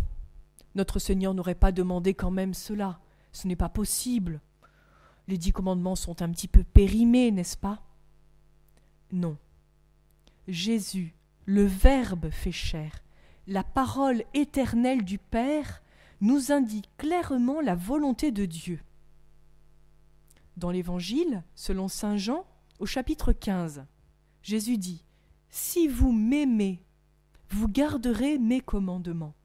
notre 0.76 1.00
Seigneur 1.00 1.34
n'aurait 1.34 1.56
pas 1.56 1.72
demandé 1.72 2.14
quand 2.14 2.32
même 2.32 2.54
cela. 2.54 3.00
Ce 3.32 3.48
n'est 3.48 3.56
pas 3.56 3.70
possible. 3.70 4.42
Les 5.28 5.38
dix 5.38 5.52
commandements 5.52 5.96
sont 5.96 6.22
un 6.22 6.30
petit 6.30 6.48
peu 6.48 6.64
périmés, 6.64 7.32
n'est-ce 7.32 7.58
pas? 7.58 7.82
Non. 9.12 9.38
Jésus, 10.50 11.14
le 11.46 11.64
Verbe 11.64 12.32
fait 12.32 12.52
chair, 12.52 13.04
la 13.46 13.64
parole 13.64 14.24
éternelle 14.34 15.04
du 15.04 15.20
Père, 15.20 15.84
nous 16.22 16.52
indique 16.52 16.90
clairement 16.98 17.62
la 17.62 17.76
volonté 17.76 18.32
de 18.32 18.46
Dieu. 18.46 18.82
Dans 20.58 20.72
l'Évangile, 20.72 21.44
selon 21.56 21.88
Saint 21.88 22.18
Jean, 22.18 22.46
au 22.80 22.88
chapitre 22.88 23.32
15, 23.32 23.86
Jésus 24.42 24.78
dit 24.78 25.06
Si 25.50 25.88
vous 25.88 26.12
m'aimez, 26.12 26.84
vous 27.50 27.68
garderez 27.68 28.40
mes 28.40 28.60
commandements. 28.60 29.36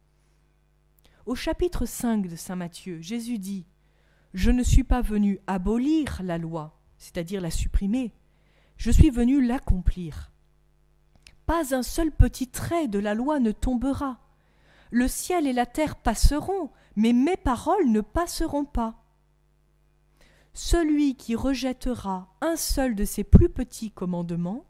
Au 1.26 1.34
chapitre 1.34 1.84
5 1.84 2.28
de 2.28 2.36
Saint 2.36 2.56
Matthieu, 2.56 3.00
Jésus 3.02 3.38
dit 3.38 3.66
Je 4.32 4.50
ne 4.50 4.62
suis 4.62 4.84
pas 4.84 5.02
venu 5.02 5.38
abolir 5.46 6.22
la 6.24 6.38
loi, 6.38 6.80
c'est-à-dire 6.96 7.42
la 7.42 7.50
supprimer, 7.50 8.14
je 8.78 8.90
suis 8.90 9.10
venu 9.10 9.44
l'accomplir. 9.44 10.33
Pas 11.46 11.74
un 11.74 11.82
seul 11.82 12.10
petit 12.10 12.48
trait 12.48 12.88
de 12.88 12.98
la 12.98 13.14
loi 13.14 13.38
ne 13.40 13.52
tombera. 13.52 14.18
Le 14.90 15.08
ciel 15.08 15.46
et 15.46 15.52
la 15.52 15.66
terre 15.66 15.96
passeront, 15.96 16.70
mais 16.96 17.12
mes 17.12 17.36
paroles 17.36 17.90
ne 17.90 18.00
passeront 18.00 18.64
pas. 18.64 19.02
Celui 20.52 21.16
qui 21.16 21.34
rejettera 21.34 22.34
un 22.40 22.56
seul 22.56 22.94
de 22.94 23.04
ces 23.04 23.24
plus 23.24 23.48
petits 23.48 23.90
commandements, 23.90 24.64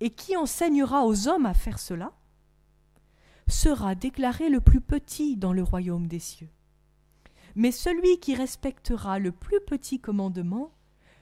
et 0.00 0.10
qui 0.10 0.36
enseignera 0.36 1.04
aux 1.04 1.28
hommes 1.28 1.46
à 1.46 1.54
faire 1.54 1.78
cela, 1.78 2.12
sera 3.48 3.94
déclaré 3.94 4.48
le 4.48 4.60
plus 4.60 4.80
petit 4.80 5.36
dans 5.36 5.52
le 5.52 5.62
royaume 5.62 6.06
des 6.06 6.18
cieux. 6.18 6.50
Mais 7.54 7.72
celui 7.72 8.18
qui 8.20 8.34
respectera 8.34 9.18
le 9.18 9.32
plus 9.32 9.60
petit 9.66 10.00
commandement, 10.00 10.72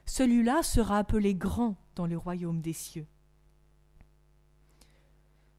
celui-là 0.07 0.63
sera 0.63 0.99
appelé 0.99 1.35
grand 1.35 1.77
dans 1.95 2.07
le 2.07 2.19
royaume 2.19 2.61
des 2.61 2.73
cieux. 2.73 3.07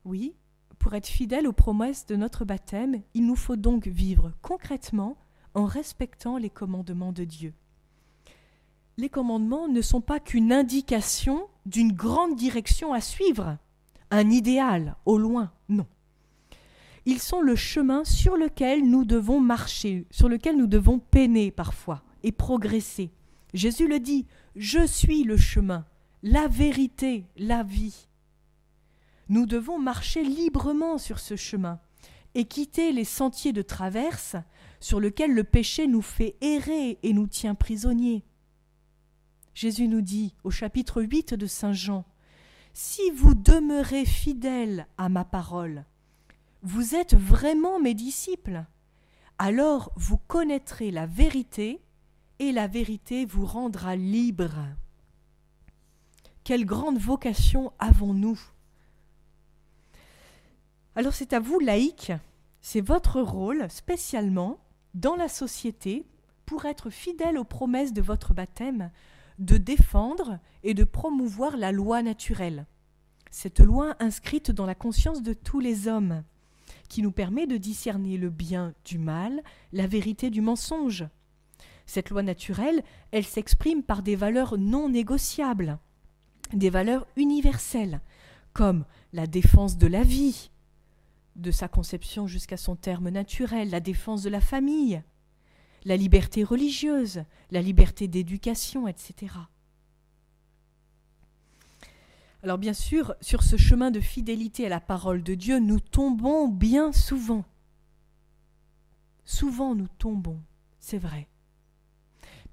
Oui, 0.05 0.35
pour 0.77 0.93
être 0.93 1.07
fidèle 1.07 1.47
aux 1.47 1.53
promesses 1.53 2.05
de 2.05 2.15
notre 2.15 2.45
baptême, 2.45 3.01
il 3.15 3.25
nous 3.25 3.35
faut 3.35 3.55
donc 3.55 3.87
vivre 3.87 4.33
concrètement 4.43 5.17
en 5.55 5.65
respectant 5.65 6.37
les 6.37 6.51
commandements 6.51 7.11
de 7.11 7.23
Dieu. 7.23 7.53
Les 8.97 9.09
commandements 9.09 9.67
ne 9.67 9.81
sont 9.81 10.01
pas 10.01 10.19
qu'une 10.19 10.53
indication 10.53 11.47
d'une 11.65 11.91
grande 11.91 12.35
direction 12.35 12.93
à 12.93 13.01
suivre, 13.01 13.57
un 14.11 14.29
idéal 14.29 14.95
au 15.05 15.17
loin, 15.17 15.51
non. 15.69 15.87
Ils 17.07 17.19
sont 17.19 17.41
le 17.41 17.55
chemin 17.55 18.03
sur 18.03 18.37
lequel 18.37 18.87
nous 18.87 19.05
devons 19.05 19.39
marcher, 19.39 20.05
sur 20.11 20.29
lequel 20.29 20.55
nous 20.55 20.67
devons 20.67 20.99
peiner 20.99 21.49
parfois 21.49 22.03
et 22.21 22.31
progresser. 22.31 23.11
Jésus 23.55 23.87
le 23.87 23.99
dit, 23.99 24.27
je 24.55 24.85
suis 24.85 25.23
le 25.23 25.37
chemin, 25.37 25.85
la 26.21 26.47
vérité, 26.47 27.25
la 27.37 27.63
vie. 27.63 28.07
Nous 29.27 29.45
devons 29.45 29.79
marcher 29.79 30.23
librement 30.23 30.97
sur 30.97 31.19
ce 31.19 31.35
chemin 31.35 31.79
et 32.35 32.45
quitter 32.45 32.91
les 32.91 33.05
sentiers 33.05 33.53
de 33.53 33.61
traverse 33.61 34.35
sur 34.79 34.99
lesquels 34.99 35.33
le 35.33 35.43
péché 35.43 35.87
nous 35.87 36.01
fait 36.01 36.35
errer 36.41 36.99
et 37.01 37.13
nous 37.13 37.27
tient 37.27 37.55
prisonniers. 37.55 38.23
Jésus 39.53 39.87
nous 39.87 40.01
dit 40.01 40.35
au 40.43 40.51
chapitre 40.51 41.01
8 41.01 41.33
de 41.33 41.47
Saint 41.47 41.73
Jean, 41.73 42.05
Si 42.73 43.09
vous 43.11 43.33
demeurez 43.33 44.05
fidèles 44.05 44.85
à 44.97 45.09
ma 45.09 45.23
parole, 45.23 45.85
vous 46.61 46.93
êtes 46.93 47.15
vraiment 47.15 47.79
mes 47.79 47.93
disciples, 47.93 48.65
alors 49.37 49.91
vous 49.95 50.17
connaîtrez 50.17 50.91
la 50.91 51.05
vérité 51.05 51.81
et 52.39 52.51
la 52.51 52.67
vérité 52.67 53.25
vous 53.25 53.45
rendra 53.45 53.95
libres. 53.95 54.67
Quelle 56.43 56.65
grande 56.65 56.99
vocation 56.99 57.71
avons-nous 57.79 58.39
alors 60.95 61.13
c'est 61.13 61.33
à 61.33 61.39
vous, 61.39 61.59
laïcs, 61.59 62.13
c'est 62.61 62.81
votre 62.81 63.21
rôle 63.21 63.69
spécialement 63.69 64.59
dans 64.93 65.15
la 65.15 65.27
société 65.27 66.05
pour 66.45 66.65
être 66.65 66.89
fidèle 66.89 67.37
aux 67.37 67.43
promesses 67.43 67.93
de 67.93 68.01
votre 68.01 68.33
baptême, 68.33 68.91
de 69.39 69.57
défendre 69.57 70.39
et 70.63 70.73
de 70.73 70.83
promouvoir 70.83 71.57
la 71.57 71.71
loi 71.71 72.01
naturelle. 72.01 72.65
Cette 73.29 73.59
loi 73.59 73.95
inscrite 73.99 74.51
dans 74.51 74.65
la 74.65 74.75
conscience 74.75 75.21
de 75.21 75.33
tous 75.33 75.59
les 75.59 75.87
hommes, 75.89 76.23
qui 76.87 77.01
nous 77.01 77.11
permet 77.11 77.47
de 77.47 77.57
discerner 77.57 78.17
le 78.17 78.29
bien 78.29 78.73
du 78.85 78.97
mal, 78.97 79.43
la 79.73 79.87
vérité 79.87 80.29
du 80.29 80.39
mensonge. 80.39 81.05
Cette 81.85 82.09
loi 82.09 82.23
naturelle, 82.23 82.83
elle 83.11 83.25
s'exprime 83.25 83.83
par 83.83 84.01
des 84.01 84.15
valeurs 84.15 84.57
non 84.57 84.87
négociables, 84.87 85.77
des 86.53 86.69
valeurs 86.69 87.05
universelles, 87.17 87.99
comme 88.53 88.85
la 89.11 89.27
défense 89.27 89.77
de 89.77 89.87
la 89.87 90.03
vie, 90.03 90.49
de 91.35 91.51
sa 91.51 91.67
conception 91.67 92.27
jusqu'à 92.27 92.57
son 92.57 92.75
terme 92.75 93.09
naturel, 93.09 93.69
la 93.69 93.79
défense 93.79 94.23
de 94.23 94.29
la 94.29 94.41
famille, 94.41 95.01
la 95.83 95.97
liberté 95.97 96.43
religieuse, 96.43 97.23
la 97.51 97.61
liberté 97.61 98.07
d'éducation, 98.07 98.87
etc. 98.87 99.33
Alors 102.43 102.57
bien 102.57 102.73
sûr, 102.73 103.15
sur 103.21 103.43
ce 103.43 103.57
chemin 103.57 103.91
de 103.91 103.99
fidélité 103.99 104.67
à 104.67 104.69
la 104.69 104.79
parole 104.79 105.23
de 105.23 105.33
Dieu, 105.33 105.59
nous 105.59 105.79
tombons 105.79 106.47
bien 106.47 106.91
souvent. 106.91 107.43
Souvent 109.25 109.73
nous 109.73 109.87
tombons, 109.97 110.39
c'est 110.79 110.99
vrai. 110.99 111.27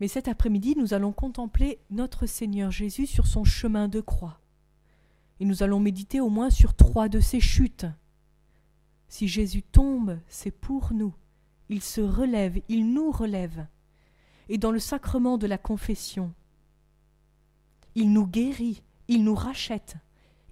Mais 0.01 0.09
cet 0.09 0.29
après-midi, 0.29 0.75
nous 0.77 0.95
allons 0.95 1.12
contempler 1.12 1.79
notre 1.90 2.27
Seigneur 2.27 2.71
Jésus 2.71 3.07
sur 3.07 3.27
son 3.27 3.45
chemin 3.45 3.88
de 3.88 4.01
croix. 4.01 4.40
Et 5.40 5.45
nous 5.45 5.62
allons 5.62 5.79
méditer 5.79 6.21
au 6.21 6.31
moins 6.31 6.51
sur 6.51 6.75
trois 6.75 7.09
de 7.09 7.21
ses 7.21 7.40
chutes. 7.40 7.87
Si 9.12 9.29
Jésus 9.29 9.62
tombe, 9.62 10.18
c'est 10.27 10.51
pour 10.51 10.94
nous. 10.94 11.12
Il 11.68 11.83
se 11.83 12.01
relève, 12.01 12.59
il 12.70 12.94
nous 12.94 13.11
relève. 13.11 13.66
Et 14.48 14.57
dans 14.57 14.70
le 14.70 14.79
sacrement 14.79 15.37
de 15.37 15.46
la 15.46 15.59
confession, 15.59 16.33
il 17.94 18.11
nous 18.14 18.27
guérit, 18.27 18.83
il 19.09 19.22
nous 19.22 19.35
rachète. 19.35 19.96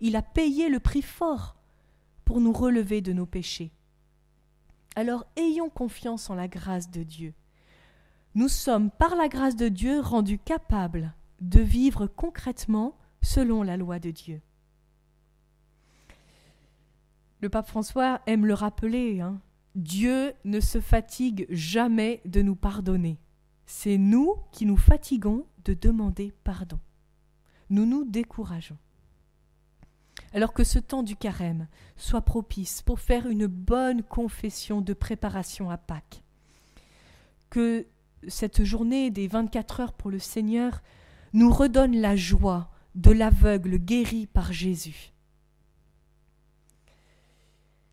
Il 0.02 0.14
a 0.14 0.20
payé 0.20 0.68
le 0.68 0.78
prix 0.78 1.00
fort 1.00 1.56
pour 2.26 2.38
nous 2.42 2.52
relever 2.52 3.00
de 3.00 3.14
nos 3.14 3.24
péchés. 3.24 3.72
Alors 4.94 5.24
ayons 5.36 5.70
confiance 5.70 6.28
en 6.28 6.34
la 6.34 6.46
grâce 6.46 6.90
de 6.90 7.02
Dieu. 7.02 7.32
Nous 8.34 8.48
sommes, 8.48 8.90
par 8.90 9.16
la 9.16 9.28
grâce 9.28 9.56
de 9.56 9.68
Dieu, 9.68 10.00
rendus 10.00 10.38
capables 10.38 11.14
de 11.40 11.60
vivre 11.60 12.06
concrètement 12.06 12.98
selon 13.22 13.62
la 13.62 13.78
loi 13.78 13.98
de 13.98 14.10
Dieu. 14.10 14.42
Le 17.40 17.48
pape 17.48 17.68
François 17.68 18.20
aime 18.26 18.44
le 18.44 18.55
rappeler. 18.55 19.20
Hein. 19.20 19.40
Dieu 19.74 20.35
ne 20.44 20.61
se 20.61 20.81
fatigue 20.81 21.46
jamais 21.48 22.20
de 22.26 22.42
nous 22.42 22.57
pardonner. 22.57 23.18
C'est 23.66 23.98
nous 23.98 24.35
qui 24.53 24.66
nous 24.66 24.76
fatiguons 24.76 25.46
de 25.64 25.74
demander 25.74 26.33
pardon. 26.44 26.79
Nous 27.70 27.87
nous 27.87 28.05
décourageons. 28.05 28.76
Alors 30.35 30.53
que 30.53 30.64
ce 30.64 30.79
temps 30.79 31.03
du 31.03 31.16
carême 31.16 31.66
soit 31.96 32.20
propice 32.20 32.83
pour 32.83 33.00
faire 33.00 33.26
une 33.26 33.46
bonne 33.46 34.03
confession 34.03 34.81
de 34.81 34.92
préparation 34.92 35.70
à 35.70 35.79
Pâques. 35.79 36.22
Que 37.48 37.87
cette 38.29 38.64
journée 38.64 39.11
des 39.11 39.29
24 39.29 39.81
heures 39.81 39.92
pour 39.92 40.11
le 40.11 40.18
Seigneur 40.18 40.83
nous 41.33 41.50
redonne 41.50 41.96
la 41.96 42.16
joie 42.16 42.70
de 42.96 43.12
l'aveugle 43.12 43.79
guéri 43.79 44.26
par 44.26 44.53
Jésus 44.53 45.12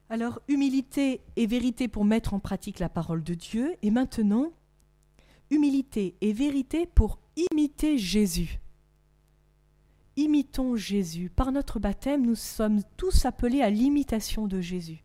alors, 0.09 0.39
humilité 0.47 1.21
et 1.35 1.47
vérité 1.47 1.89
pour 1.89 2.05
mettre 2.05 2.33
en 2.33 2.39
pratique 2.39 2.79
la 2.79 2.87
parole 2.87 3.23
de 3.23 3.33
Dieu. 3.33 3.75
Et 3.81 3.91
maintenant, 3.91 4.53
humilité 5.49 6.15
et 6.21 6.31
vérité 6.31 6.85
pour 6.85 7.19
imiter 7.35 7.97
Jésus. 7.97 8.59
Imitons 10.15 10.77
Jésus. 10.77 11.29
Par 11.29 11.51
notre 11.51 11.79
baptême, 11.79 12.25
nous 12.25 12.35
sommes 12.35 12.83
tous 12.95 13.25
appelés 13.25 13.61
à 13.61 13.69
l'imitation 13.69 14.47
de 14.47 14.61
Jésus. 14.61 15.03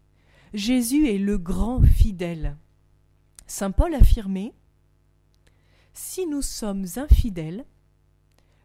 Jésus 0.54 1.08
est 1.08 1.18
le 1.18 1.36
grand 1.36 1.82
fidèle. 1.82 2.56
Saint 3.46 3.72
Paul 3.72 3.94
affirmait 3.94 4.54
Si 5.92 6.26
nous 6.26 6.42
sommes 6.42 6.86
infidèles, 6.96 7.66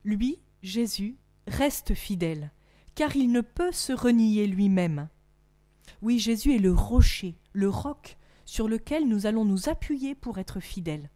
lui, 0.03 0.39
Jésus, 0.61 1.17
reste 1.47 1.95
fidèle, 1.95 2.51
car 2.93 3.15
il 3.15 3.31
ne 3.31 3.41
peut 3.41 3.71
se 3.71 3.91
renier 3.91 4.45
lui-même. 4.47 5.09
Oui, 6.01 6.19
Jésus 6.19 6.55
est 6.55 6.59
le 6.59 6.71
rocher, 6.71 7.37
le 7.53 7.69
roc 7.69 8.17
sur 8.45 8.67
lequel 8.67 9.07
nous 9.07 9.25
allons 9.25 9.45
nous 9.45 9.67
appuyer 9.69 10.15
pour 10.15 10.37
être 10.37 10.59
fidèles. 10.59 11.09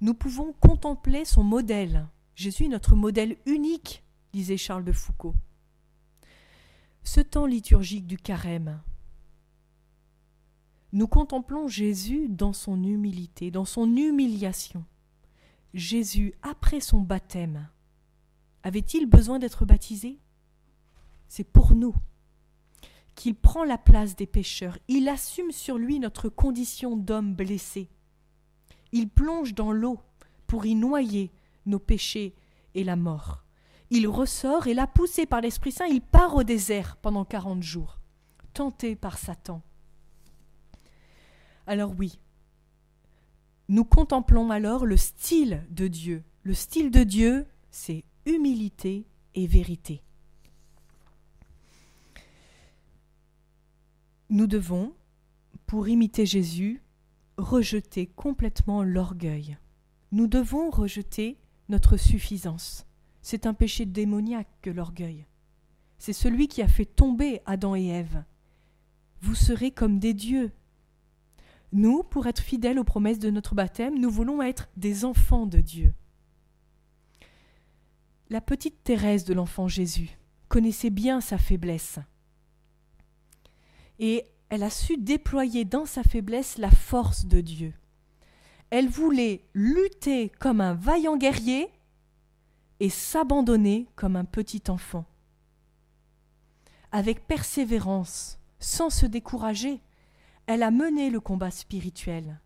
Nous 0.00 0.14
pouvons 0.14 0.52
contempler 0.52 1.24
son 1.24 1.42
modèle. 1.42 2.06
Jésus 2.34 2.64
est 2.66 2.68
notre 2.68 2.94
modèle 2.94 3.36
unique, 3.46 4.04
disait 4.32 4.56
Charles 4.56 4.84
de 4.84 4.92
Foucault. 4.92 5.34
Ce 7.02 7.20
temps 7.20 7.46
liturgique 7.46 8.06
du 8.06 8.16
carême, 8.16 8.80
nous 10.92 11.08
contemplons 11.08 11.68
Jésus 11.68 12.28
dans 12.28 12.52
son 12.52 12.82
humilité, 12.82 13.50
dans 13.50 13.64
son 13.64 13.94
humiliation. 13.96 14.84
Jésus, 15.74 16.32
après 16.42 16.80
son 16.80 17.00
baptême, 17.00 17.68
avait-il 18.62 19.06
besoin 19.06 19.38
d'être 19.38 19.66
baptisé? 19.66 20.18
C'est 21.28 21.44
pour 21.44 21.74
nous 21.74 21.94
qu'il 23.18 23.34
prend 23.34 23.64
la 23.64 23.78
place 23.78 24.14
des 24.14 24.28
pécheurs. 24.28 24.78
Il 24.86 25.08
assume 25.08 25.50
sur 25.50 25.76
lui 25.76 25.98
notre 25.98 26.28
condition 26.28 26.96
d'homme 26.96 27.34
blessé. 27.34 27.90
Il 28.92 29.08
plonge 29.08 29.54
dans 29.54 29.72
l'eau 29.72 29.98
pour 30.46 30.66
y 30.66 30.76
noyer 30.76 31.32
nos 31.66 31.80
péchés 31.80 32.36
et 32.76 32.84
la 32.84 32.94
mort. 32.94 33.44
Il 33.90 34.06
ressort 34.06 34.68
et 34.68 34.74
là, 34.74 34.86
poussé 34.86 35.26
par 35.26 35.40
l'Esprit 35.40 35.72
Saint, 35.72 35.86
il 35.86 36.00
part 36.00 36.36
au 36.36 36.44
désert 36.44 36.96
pendant 36.98 37.24
quarante 37.24 37.64
jours, 37.64 37.98
tenté 38.54 38.94
par 38.94 39.18
Satan. 39.18 39.62
Alors 41.66 41.92
oui, 41.98 42.20
nous 43.68 43.84
contemplons 43.84 44.50
alors 44.50 44.86
le 44.86 44.96
style 44.96 45.66
de 45.70 45.88
Dieu. 45.88 46.22
Le 46.44 46.54
style 46.54 46.92
de 46.92 47.02
Dieu, 47.02 47.46
c'est 47.72 48.04
humilité 48.26 49.08
et 49.34 49.48
vérité. 49.48 50.04
Nous 54.30 54.46
devons, 54.46 54.92
pour 55.66 55.88
imiter 55.88 56.26
Jésus, 56.26 56.82
rejeter 57.38 58.06
complètement 58.06 58.82
l'orgueil. 58.82 59.56
Nous 60.12 60.26
devons 60.26 60.68
rejeter 60.68 61.38
notre 61.70 61.96
suffisance. 61.96 62.86
C'est 63.22 63.46
un 63.46 63.54
péché 63.54 63.86
démoniaque 63.86 64.50
que 64.60 64.68
l'orgueil. 64.68 65.24
C'est 65.96 66.12
celui 66.12 66.46
qui 66.46 66.60
a 66.60 66.68
fait 66.68 66.84
tomber 66.84 67.40
Adam 67.46 67.74
et 67.74 67.86
Ève. 67.86 68.22
Vous 69.22 69.34
serez 69.34 69.70
comme 69.70 69.98
des 69.98 70.12
dieux. 70.12 70.52
Nous, 71.72 72.02
pour 72.02 72.26
être 72.26 72.42
fidèles 72.42 72.78
aux 72.78 72.84
promesses 72.84 73.18
de 73.18 73.30
notre 73.30 73.54
baptême, 73.54 73.98
nous 73.98 74.10
voulons 74.10 74.42
être 74.42 74.68
des 74.76 75.06
enfants 75.06 75.46
de 75.46 75.60
Dieu. 75.60 75.94
La 78.28 78.42
petite 78.42 78.84
Thérèse 78.84 79.24
de 79.24 79.32
l'enfant 79.32 79.68
Jésus 79.68 80.18
connaissait 80.48 80.90
bien 80.90 81.22
sa 81.22 81.38
faiblesse 81.38 81.98
et 83.98 84.24
elle 84.48 84.62
a 84.62 84.70
su 84.70 84.96
déployer 84.96 85.64
dans 85.64 85.86
sa 85.86 86.02
faiblesse 86.02 86.58
la 86.58 86.70
force 86.70 87.26
de 87.26 87.40
Dieu. 87.40 87.74
Elle 88.70 88.88
voulait 88.88 89.44
lutter 89.54 90.30
comme 90.38 90.60
un 90.60 90.74
vaillant 90.74 91.16
guerrier 91.16 91.68
et 92.80 92.90
s'abandonner 92.90 93.88
comme 93.96 94.16
un 94.16 94.24
petit 94.24 94.62
enfant. 94.68 95.04
Avec 96.92 97.26
persévérance, 97.26 98.38
sans 98.58 98.90
se 98.90 99.06
décourager, 99.06 99.80
elle 100.46 100.62
a 100.62 100.70
mené 100.70 101.10
le 101.10 101.20
combat 101.20 101.50
spirituel. 101.50 102.40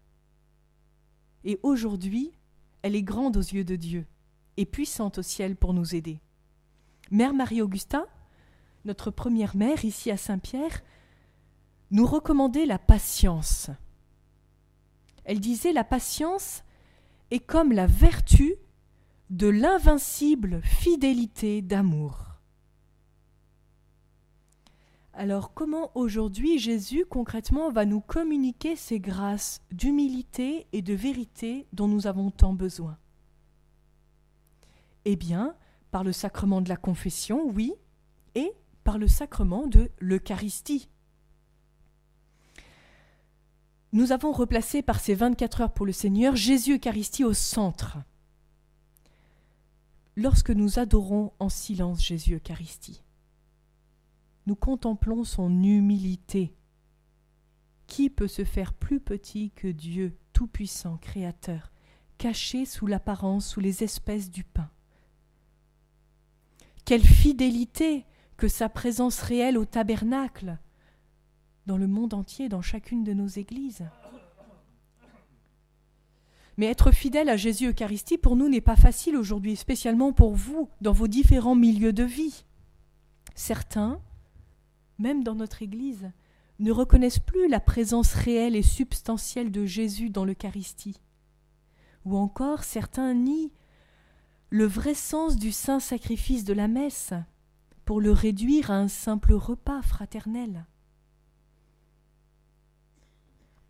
Et 1.45 1.59
aujourd'hui, 1.62 2.33
elle 2.83 2.97
est 2.97 3.03
grande 3.03 3.37
aux 3.37 3.41
yeux 3.41 3.65
de 3.65 3.77
Dieu 3.77 4.07
et 4.57 4.67
puissante 4.67 5.19
au 5.19 5.23
ciel 5.23 5.57
pour 5.57 5.73
nous 5.73 5.95
aider. 5.95 6.21
Mère 7.11 7.35
Marie-Augustin, 7.35 8.07
notre 8.85 9.11
première 9.11 9.57
mère 9.57 9.85
ici 9.85 10.11
à 10.11 10.17
Saint-Pierre, 10.17 10.83
nous 11.93 12.07
recommandait 12.07 12.67
la 12.67 12.79
patience. 12.79 13.71
Elle 15.25 15.41
disait 15.41 15.73
la 15.73 15.85
patience 15.85 16.65
est 17.31 17.39
comme 17.39 17.73
la 17.73 17.87
vertu 17.87 18.55
de 19.31 19.47
l'invincible 19.47 20.61
fidélité 20.63 21.63
d'amour. 21.63 22.27
Alors 25.15 25.53
comment 25.53 25.91
aujourd'hui 25.95 26.59
Jésus 26.59 27.05
concrètement 27.05 27.71
va 27.71 27.85
nous 27.85 28.01
communiquer 28.01 28.77
ces 28.77 28.99
grâces 28.99 29.61
d'humilité 29.71 30.67
et 30.73 30.81
de 30.81 30.95
vérité 30.95 31.67
dont 31.75 31.89
nous 31.89 32.07
avons 32.07 32.31
tant 32.31 32.55
besoin? 32.55 32.97
Eh 35.05 35.17
bien, 35.17 35.55
par 35.91 36.05
le 36.05 36.13
sacrement 36.13 36.63
de 36.63 36.71
la 36.71 36.77
confession, 36.77 37.47
oui, 37.51 37.75
et 38.35 38.53
par 38.85 38.97
le 38.97 39.09
sacrement 39.09 39.67
de 39.67 39.91
l'Eucharistie. 39.99 40.89
Nous 43.93 44.13
avons 44.13 44.33
replacé 44.33 44.81
par 44.81 45.01
ces 45.01 45.15
24 45.15 45.61
heures 45.61 45.75
pour 45.75 45.85
le 45.85 45.93
Seigneur 45.93 46.35
Jésus 46.35 46.77
Eucharistie 46.77 47.25
au 47.25 47.35
centre. 47.35 47.99
Lorsque 50.17 50.51
nous 50.51 50.79
adorons 50.79 51.33
en 51.39 51.51
silence 51.51 52.03
Jésus 52.03 52.37
Eucharistie, 52.37 53.03
nous 54.47 54.57
contemplons 54.57 55.25
son 55.25 55.63
humilité. 55.63 56.55
Qui 57.87 58.09
peut 58.09 58.29
se 58.29 58.45
faire 58.45 58.73
plus 58.73 59.01
petit 59.01 59.51
que 59.51 59.69
Dieu, 59.69 60.17
Tout-Puissant, 60.33 60.97
Créateur, 60.97 61.71
caché 62.17 62.65
sous 62.65 62.87
l'apparence, 62.87 63.47
sous 63.47 63.61
les 63.61 63.85
espèces 63.85 64.31
du 64.31 64.45
pain 64.45 64.71
Quelle 66.87 67.05
fidélité 67.05 68.07
que 68.39 68.49
sa 68.49 68.71
présence 68.71 69.21
réelle 69.21 69.59
au 69.59 69.67
tabernacle, 69.67 70.59
dans 71.66 71.77
le 71.77 71.87
monde 71.87 72.14
entier, 72.14 72.48
dans 72.48 72.62
chacune 72.62 73.05
de 73.05 73.12
nos 73.12 73.27
églises. 73.27 73.85
Mais 76.57 76.66
être 76.66 76.92
fidèle 76.92 77.29
à 77.29 77.37
Jésus 77.37 77.70
Eucharistie, 77.70 78.18
pour 78.18 78.37
nous, 78.37 78.48
n'est 78.48 78.61
pas 78.61 78.77
facile 78.77 79.16
aujourd'hui, 79.16 79.57
spécialement 79.57 80.12
pour 80.12 80.35
vous, 80.35 80.68
dans 80.81 80.92
vos 80.92 81.09
différents 81.09 81.55
milieux 81.55 81.92
de 81.92 82.05
vie. 82.05 82.44
Certains, 83.35 84.01
même 84.98 85.25
dans 85.25 85.35
notre 85.35 85.62
Église, 85.62 86.11
ne 86.59 86.70
reconnaissent 86.70 87.18
plus 87.18 87.48
la 87.48 87.61
présence 87.61 88.12
réelle 88.14 88.55
et 88.55 88.62
substantielle 88.62 89.51
de 89.51 89.64
Jésus 89.64 90.11
dans 90.11 90.25
l'Eucharistie. 90.25 91.01
Ou 92.05 92.16
encore, 92.16 92.64
certains 92.64 93.14
nient 93.14 93.51
le 94.51 94.66
vrai 94.66 94.94
sens 94.94 95.37
du 95.37 95.51
saint 95.51 95.81
sacrifice 95.81 96.44
de 96.44 96.53
la 96.53 96.68
messe 96.68 97.14
pour 97.87 98.01
le 98.01 98.12
réduire 98.12 98.70
à 98.70 98.77
un 98.77 98.88
simple 98.88 99.33
repas 99.33 99.81
fraternel 99.81 100.66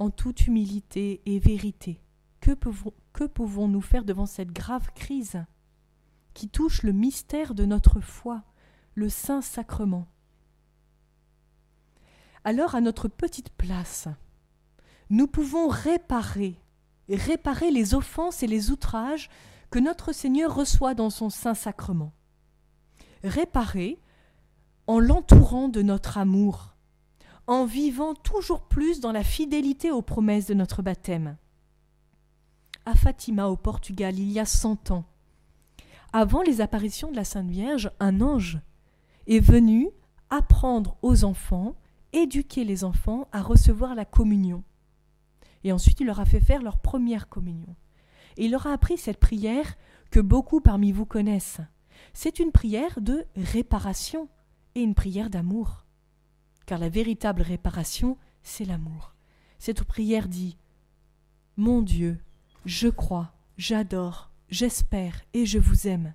en 0.03 0.11
toute 0.11 0.49
humilité 0.49 1.23
et 1.27 1.38
vérité. 1.38 2.01
Que, 2.41 2.51
pouvons, 2.51 2.93
que 3.12 3.23
pouvons-nous 3.23 3.81
faire 3.81 4.05
devant 4.05 4.26
cette 4.26 4.51
grave 4.51 4.91
crise 4.97 5.45
qui 6.35 6.49
touche 6.49 6.83
le 6.83 6.91
mystère 6.91 7.55
de 7.55 7.64
notre 7.64 8.01
foi, 8.01 8.43
le 8.97 9.09
Saint 9.09 9.43
Sacrement? 9.43 10.09
Alors 12.43 12.74
à 12.74 12.81
notre 12.81 13.07
petite 13.07 13.51
place, 13.51 14.09
nous 15.09 15.29
pouvons 15.29 15.68
réparer, 15.68 16.59
réparer 17.09 17.70
les 17.70 17.95
offenses 17.95 18.43
et 18.43 18.49
les 18.49 18.72
outrages 18.72 19.31
que 19.70 19.79
notre 19.79 20.11
Seigneur 20.11 20.53
reçoit 20.53 20.95
dans 20.95 21.11
son 21.11 21.31
Saint 21.31 21.55
Sacrement. 21.55 22.12
Réparer 23.22 24.01
en 24.89 24.99
l'entourant 24.99 25.68
de 25.68 25.81
notre 25.81 26.18
amour, 26.18 26.72
en 27.53 27.66
vivant 27.66 28.14
toujours 28.14 28.62
plus 28.62 29.00
dans 29.00 29.12
la 29.12 29.22
fidélité 29.22 29.90
aux 29.90 30.03
promesses 30.03 30.46
de 30.46 30.55
notre 30.55 30.80
baptême. 30.82 31.36
À 32.86 32.94
Fatima, 32.94 33.48
au 33.48 33.57
Portugal, 33.57 34.18
il 34.18 34.32
y 34.32 34.40
a 34.40 34.44
cent 34.44 34.90
ans, 34.90 35.05
avant 36.14 36.42
les 36.42 36.61
apparitions 36.61 37.11
de 37.11 37.16
la 37.16 37.24
Sainte 37.24 37.50
Vierge, 37.50 37.90
un 37.98 38.20
ange 38.20 38.59
est 39.26 39.40
venu 39.40 39.88
apprendre 40.30 40.96
aux 41.03 41.24
enfants, 41.24 41.74
éduquer 42.12 42.64
les 42.64 42.84
enfants 42.84 43.28
à 43.32 43.40
recevoir 43.40 43.94
la 43.94 44.05
communion. 44.05 44.62
Et 45.64 45.72
ensuite, 45.72 46.00
il 46.00 46.07
leur 46.07 46.20
a 46.20 46.26
fait 46.26 46.40
faire 46.40 46.62
leur 46.62 46.78
première 46.78 47.28
communion. 47.28 47.76
Et 48.36 48.46
il 48.46 48.50
leur 48.50 48.66
a 48.66 48.72
appris 48.72 48.98
cette 48.98 49.20
prière 49.20 49.76
que 50.11 50.20
beaucoup 50.20 50.61
parmi 50.61 50.92
vous 50.92 51.07
connaissent. 51.07 51.61
C'est 52.12 52.40
une 52.40 52.53
prière 52.53 53.00
de 53.00 53.24
réparation 53.36 54.28
et 54.74 54.82
une 54.82 54.94
prière 54.94 55.30
d'amour 55.30 55.86
car 56.67 56.79
la 56.79 56.89
véritable 56.89 57.43
réparation, 57.43 58.17
c'est 58.43 58.65
l'amour. 58.65 59.15
Cette 59.59 59.85
prière 59.85 60.29
dit 60.29 60.57
Mon 61.57 61.83
Dieu, 61.83 62.19
Je 62.65 62.89
crois, 62.89 63.33
j'adore, 63.57 64.31
j'espère 64.49 65.21
et 65.35 65.47
je 65.47 65.59
vous 65.59 65.87
aime. 65.89 66.15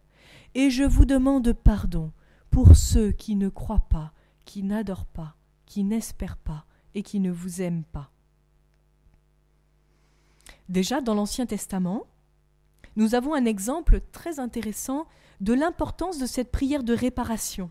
Et 0.56 0.70
je 0.70 0.84
vous 0.84 1.06
demande 1.06 1.54
pardon 1.54 2.12
pour 2.50 2.76
ceux 2.76 3.12
qui 3.12 3.36
ne 3.36 3.50
croient 3.50 3.88
pas, 3.90 4.14
qui 4.46 4.64
n'adorent 4.64 5.06
pas, 5.06 5.36
qui 5.66 5.84
n'espèrent 5.84 6.38
pas 6.38 6.66
et 6.96 7.04
qui 7.04 7.20
ne 7.20 7.32
vous 7.32 7.62
aiment 7.62 7.84
pas. 7.84 8.12
Déjà 10.70 11.02
dans 11.02 11.14
l'Ancien 11.14 11.46
Testament, 11.46 12.08
nous 12.96 13.16
avons 13.16 13.34
un 13.34 13.46
exemple 13.46 14.02
très 14.12 14.40
intéressant 14.40 15.08
de 15.40 15.54
l'importance 15.54 16.18
de 16.18 16.26
cette 16.26 16.52
prière 16.52 16.84
de 16.84 16.94
réparation 16.94 17.70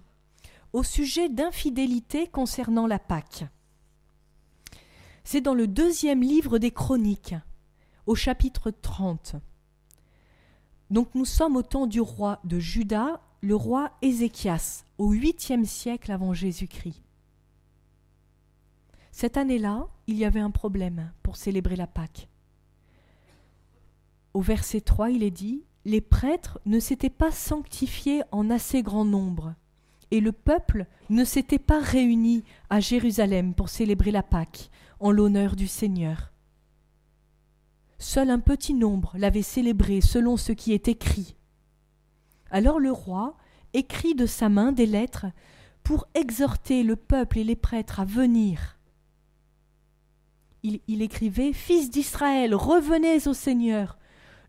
au 0.72 0.82
sujet 0.82 1.28
d'infidélité 1.28 2.26
concernant 2.26 2.86
la 2.86 2.98
Pâque. 2.98 3.44
C'est 5.24 5.40
dans 5.40 5.54
le 5.54 5.66
deuxième 5.66 6.22
livre 6.22 6.58
des 6.58 6.70
Chroniques, 6.70 7.34
au 8.06 8.14
chapitre 8.14 8.70
30. 8.70 9.36
Donc 10.90 11.14
nous 11.14 11.24
sommes 11.24 11.56
au 11.56 11.62
temps 11.62 11.86
du 11.86 12.00
roi 12.00 12.40
de 12.44 12.58
Juda, 12.58 13.20
le 13.40 13.56
roi 13.56 13.90
Ézéchias, 14.02 14.84
au 14.98 15.10
huitième 15.10 15.64
siècle 15.64 16.12
avant 16.12 16.32
Jésus-Christ. 16.32 17.02
Cette 19.10 19.36
année-là, 19.36 19.88
il 20.06 20.16
y 20.16 20.24
avait 20.24 20.40
un 20.40 20.50
problème 20.50 21.10
pour 21.22 21.36
célébrer 21.36 21.74
la 21.74 21.86
Pâque. 21.86 22.28
Au 24.34 24.42
verset 24.42 24.82
3, 24.82 25.10
il 25.10 25.22
est 25.22 25.30
dit 25.30 25.64
Les 25.86 26.02
prêtres 26.02 26.60
ne 26.66 26.78
s'étaient 26.78 27.08
pas 27.08 27.30
sanctifiés 27.30 28.22
en 28.30 28.50
assez 28.50 28.82
grand 28.82 29.06
nombre, 29.06 29.54
et 30.11 30.20
le 30.20 30.32
peuple 30.32 30.86
ne 31.11 31.24
s'était 31.24 31.59
pas 31.59 31.80
réuni 31.80 32.44
à 32.70 32.80
Jérusalem 32.80 33.54
pour 33.54 33.68
célébrer 33.68 34.11
la 34.11 34.22
Pâque 34.22 34.70
en 35.00 35.11
l'honneur 35.11 35.57
du 35.57 35.66
Seigneur. 35.66 36.32
Seul 37.98 38.30
un 38.30 38.40
petit 38.40 38.74
nombre 38.74 39.12
l'avait 39.16 39.42
célébré 39.42 40.00
selon 40.00 40.36
ce 40.36 40.52
qui 40.52 40.72
est 40.72 40.88
écrit. 40.88 41.36
Alors 42.50 42.78
le 42.78 42.92
roi 42.92 43.36
écrit 43.72 44.14
de 44.14 44.26
sa 44.26 44.48
main 44.48 44.72
des 44.72 44.86
lettres 44.86 45.26
pour 45.82 46.07
exhorter 46.14 46.82
le 46.82 46.96
peuple 46.96 47.38
et 47.38 47.44
les 47.44 47.57
prêtres 47.57 48.00
à 48.00 48.04
venir. 48.04 48.78
Il, 50.62 50.80
il 50.88 51.02
écrivait 51.02 51.52
Fils 51.52 51.90
d'Israël, 51.90 52.54
revenez 52.54 53.26
au 53.28 53.34
Seigneur. 53.34 53.98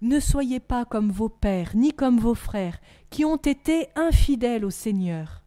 Ne 0.01 0.19
soyez 0.19 0.59
pas 0.59 0.85
comme 0.85 1.11
vos 1.11 1.29
pères, 1.29 1.75
ni 1.75 1.93
comme 1.93 2.19
vos 2.19 2.35
frères, 2.35 2.79
qui 3.09 3.25
ont 3.25 3.37
été 3.37 3.87
infidèles 3.95 4.65
au 4.65 4.69
Seigneur. 4.69 5.43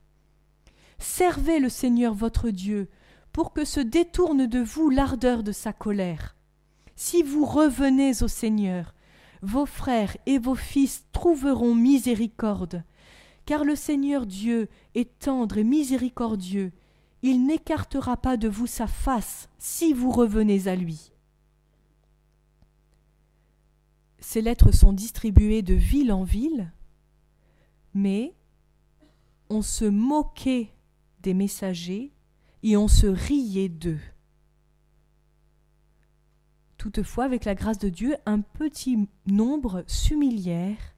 Servez 1.01 1.59
le 1.59 1.69
Seigneur 1.69 2.15
votre 2.15 2.51
Dieu, 2.51 2.89
pour 3.33 3.53
que 3.53 3.65
se 3.65 3.81
détourne 3.81 4.47
de 4.47 4.61
vous 4.61 4.91
l'ardeur 4.91 5.43
de 5.43 5.53
sa 5.53 5.73
colère. 5.73 6.37
Si 6.95 7.23
vous 7.23 7.45
revenez 7.45 8.23
au 8.23 8.29
Seigneur, 8.29 8.95
vos 9.43 9.67
frères 9.67 10.17
et 10.27 10.39
vos 10.39 10.55
fils 10.55 11.07
trouveront 11.13 11.75
miséricorde, 11.75 12.85
car 13.47 13.65
le 13.65 13.75
Seigneur 13.75 14.27
Dieu 14.27 14.69
est 14.95 15.19
tendre 15.19 15.59
et 15.59 15.65
miséricordieux, 15.65 16.73
il 17.23 17.47
n'écartera 17.47 18.17
pas 18.17 18.37
de 18.37 18.49
vous 18.49 18.67
sa 18.67 18.87
face 18.87 19.49
si 19.59 19.93
vous 19.93 20.11
revenez 20.11 20.69
à 20.69 20.77
lui. 20.77 21.13
Ces 24.19 24.43
lettres 24.43 24.73
sont 24.73 24.93
distribuées 24.93 25.63
de 25.63 25.75
ville 25.75 26.13
en 26.13 26.25
ville, 26.25 26.71
mais 27.95 28.35
on 29.49 29.63
se 29.63 29.87
moquait 29.87 30.73
des 31.23 31.35
messagers 31.35 32.13
et 32.63 32.77
on 32.77 32.89
se 32.89 33.07
riait 33.07 33.69
d'eux. 33.69 34.01
Toutefois, 36.77 37.25
avec 37.25 37.45
la 37.45 37.55
grâce 37.55 37.79
de 37.79 37.89
Dieu, 37.89 38.17
un 38.27 38.41
petit 38.41 39.07
nombre 39.27 39.85
s'humilièrent 39.87 40.95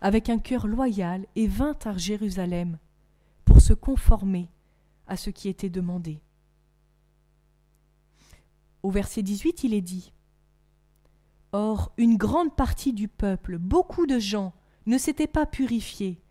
avec 0.00 0.30
un 0.30 0.38
cœur 0.38 0.66
loyal 0.66 1.26
et 1.36 1.46
vint 1.46 1.76
à 1.84 1.96
Jérusalem 1.96 2.78
pour 3.44 3.60
se 3.60 3.74
conformer 3.74 4.48
à 5.06 5.16
ce 5.16 5.30
qui 5.30 5.48
était 5.48 5.68
demandé. 5.68 6.22
Au 8.82 8.90
verset 8.90 9.22
18, 9.22 9.64
il 9.64 9.74
est 9.74 9.82
dit 9.82 10.12
Or, 11.52 11.92
une 11.96 12.16
grande 12.16 12.54
partie 12.54 12.92
du 12.92 13.08
peuple, 13.08 13.58
beaucoup 13.58 14.06
de 14.06 14.18
gens, 14.18 14.54
ne 14.86 14.96
s'étaient 14.96 15.26
pas 15.26 15.46
purifiés, 15.46 16.22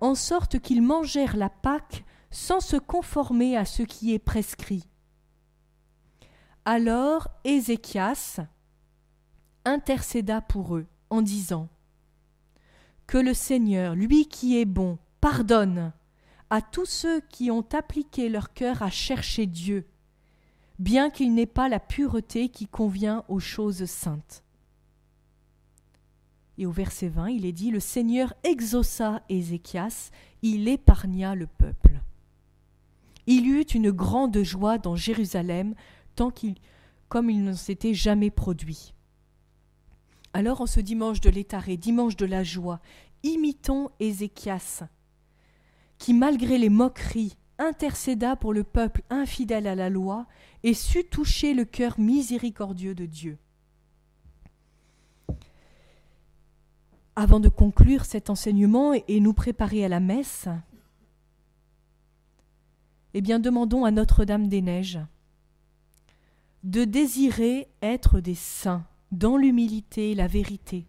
en 0.00 0.14
sorte 0.14 0.60
qu'ils 0.60 0.82
mangèrent 0.82 1.36
la 1.36 1.48
Pâque 1.48 2.04
sans 2.30 2.60
se 2.60 2.76
conformer 2.76 3.56
à 3.56 3.64
ce 3.64 3.82
qui 3.82 4.12
est 4.12 4.18
prescrit. 4.18 4.86
Alors 6.64 7.28
Ézéchias 7.44 8.40
intercéda 9.64 10.40
pour 10.40 10.76
eux 10.76 10.86
en 11.10 11.22
disant 11.22 11.68
Que 13.06 13.18
le 13.18 13.34
Seigneur, 13.34 13.94
lui 13.94 14.26
qui 14.26 14.58
est 14.58 14.64
bon, 14.64 14.98
pardonne 15.20 15.92
à 16.50 16.62
tous 16.62 16.86
ceux 16.86 17.20
qui 17.20 17.50
ont 17.50 17.66
appliqué 17.72 18.28
leur 18.28 18.52
cœur 18.52 18.82
à 18.82 18.90
chercher 18.90 19.46
Dieu, 19.46 19.86
bien 20.78 21.10
qu'il 21.10 21.34
n'ait 21.34 21.46
pas 21.46 21.68
la 21.68 21.80
pureté 21.80 22.48
qui 22.48 22.66
convient 22.66 23.24
aux 23.28 23.40
choses 23.40 23.84
saintes. 23.86 24.42
Et 26.58 26.66
au 26.66 26.70
verset 26.70 27.08
20, 27.08 27.30
il 27.30 27.44
est 27.44 27.52
dit 27.52 27.70
Le 27.70 27.80
Seigneur 27.80 28.34
exauça 28.42 29.22
Ézéchias, 29.28 30.10
il 30.42 30.68
épargna 30.68 31.34
le 31.34 31.46
peuple 31.46 32.00
il 33.26 33.46
y 33.46 33.50
eut 33.50 33.62
une 33.62 33.90
grande 33.90 34.42
joie 34.42 34.78
dans 34.78 34.96
Jérusalem, 34.96 35.74
tant 36.14 36.30
qu'il, 36.30 36.54
comme 37.08 37.30
il 37.30 37.44
ne 37.44 37.52
s'était 37.52 37.94
jamais 37.94 38.30
produit. 38.30 38.94
Alors, 40.32 40.60
en 40.60 40.66
ce 40.66 40.80
dimanche 40.80 41.20
de 41.20 41.30
l'étaré, 41.30 41.76
dimanche 41.76 42.16
de 42.16 42.26
la 42.26 42.44
joie, 42.44 42.80
imitons 43.22 43.90
Ézéchias, 44.00 44.82
qui, 45.98 46.12
malgré 46.14 46.58
les 46.58 46.68
moqueries, 46.68 47.36
intercéda 47.58 48.36
pour 48.36 48.52
le 48.52 48.64
peuple 48.64 49.02
infidèle 49.10 49.66
à 49.66 49.74
la 49.74 49.88
loi 49.88 50.26
et 50.62 50.74
sut 50.74 51.08
toucher 51.08 51.54
le 51.54 51.64
cœur 51.64 51.98
miséricordieux 51.98 52.94
de 52.94 53.06
Dieu. 53.06 53.38
Avant 57.14 57.40
de 57.40 57.48
conclure 57.48 58.04
cet 58.04 58.28
enseignement 58.28 58.92
et 58.92 59.20
nous 59.20 59.32
préparer 59.32 59.84
à 59.84 59.88
la 59.88 60.00
messe, 60.00 60.48
eh 63.18 63.22
bien 63.22 63.38
demandons 63.38 63.86
à 63.86 63.90
Notre-Dame 63.90 64.46
des 64.46 64.60
Neiges 64.60 64.98
de 66.64 66.84
désirer 66.84 67.66
être 67.80 68.20
des 68.20 68.34
saints 68.34 68.84
dans 69.10 69.38
l'humilité 69.38 70.10
et 70.10 70.14
la 70.14 70.26
vérité, 70.26 70.86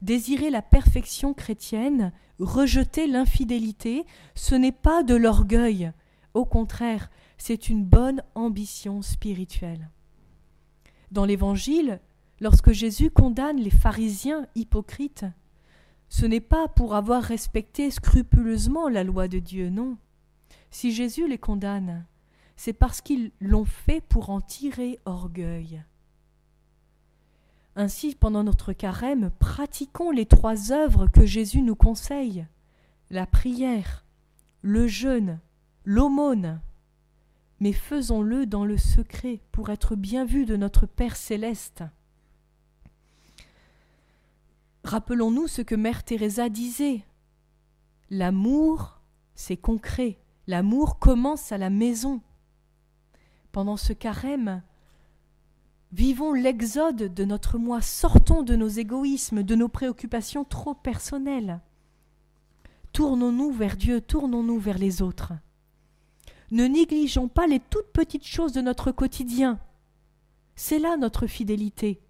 désirer 0.00 0.48
la 0.48 0.62
perfection 0.62 1.34
chrétienne, 1.34 2.10
rejeter 2.38 3.06
l'infidélité, 3.06 4.06
ce 4.34 4.54
n'est 4.54 4.72
pas 4.72 5.02
de 5.02 5.14
l'orgueil, 5.14 5.92
au 6.32 6.46
contraire, 6.46 7.10
c'est 7.36 7.68
une 7.68 7.84
bonne 7.84 8.22
ambition 8.34 9.02
spirituelle. 9.02 9.90
Dans 11.10 11.26
l'Évangile, 11.26 12.00
lorsque 12.40 12.72
Jésus 12.72 13.10
condamne 13.10 13.58
les 13.58 13.68
pharisiens 13.68 14.46
hypocrites, 14.54 15.26
ce 16.08 16.24
n'est 16.24 16.40
pas 16.40 16.68
pour 16.68 16.94
avoir 16.94 17.22
respecté 17.22 17.90
scrupuleusement 17.90 18.88
la 18.88 19.04
loi 19.04 19.28
de 19.28 19.38
Dieu, 19.38 19.68
non. 19.68 19.98
Si 20.72 20.90
Jésus 20.90 21.28
les 21.28 21.38
condamne, 21.38 22.04
c'est 22.56 22.72
parce 22.72 23.00
qu'ils 23.00 23.30
l'ont 23.40 23.64
fait 23.64 24.00
pour 24.00 24.30
en 24.30 24.40
tirer 24.40 24.98
orgueil. 25.04 25.84
Ainsi, 27.76 28.16
pendant 28.16 28.42
notre 28.42 28.72
carême, 28.72 29.30
pratiquons 29.38 30.10
les 30.10 30.26
trois 30.26 30.72
œuvres 30.72 31.06
que 31.06 31.24
Jésus 31.24 31.62
nous 31.62 31.76
conseille 31.76 32.46
la 33.12 33.26
prière, 33.26 34.06
le 34.62 34.88
jeûne, 34.88 35.38
l'aumône. 35.84 36.60
Mais 37.60 37.74
faisons-le 37.74 38.46
dans 38.46 38.64
le 38.64 38.78
secret 38.78 39.40
pour 39.52 39.68
être 39.68 39.94
bien 39.94 40.24
vus 40.24 40.46
de 40.46 40.56
notre 40.56 40.86
Père 40.86 41.14
céleste. 41.14 41.84
Rappelons-nous 44.82 45.46
ce 45.46 45.60
que 45.60 45.74
Mère 45.74 46.02
Teresa 46.02 46.48
disait. 46.48 47.02
L'amour, 48.08 49.00
c'est 49.34 49.58
concret. 49.58 50.21
L'amour 50.46 50.98
commence 50.98 51.52
à 51.52 51.58
la 51.58 51.70
maison. 51.70 52.20
Pendant 53.52 53.76
ce 53.76 53.92
carême, 53.92 54.62
vivons 55.92 56.32
l'exode 56.32 57.14
de 57.14 57.24
notre 57.24 57.58
moi, 57.58 57.80
sortons 57.80 58.42
de 58.42 58.56
nos 58.56 58.68
égoïsmes, 58.68 59.42
de 59.42 59.54
nos 59.54 59.68
préoccupations 59.68 60.44
trop 60.44 60.74
personnelles. 60.74 61.60
Tournons-nous 62.92 63.52
vers 63.52 63.76
Dieu, 63.76 64.00
tournons-nous 64.00 64.58
vers 64.58 64.78
les 64.78 65.00
autres. 65.00 65.32
Ne 66.50 66.66
négligeons 66.66 67.28
pas 67.28 67.46
les 67.46 67.60
toutes 67.60 67.92
petites 67.92 68.26
choses 68.26 68.52
de 68.52 68.60
notre 68.60 68.90
quotidien. 68.90 69.58
C'est 70.56 70.78
là 70.78 70.96
notre 70.96 71.26
fidélité. 71.26 72.02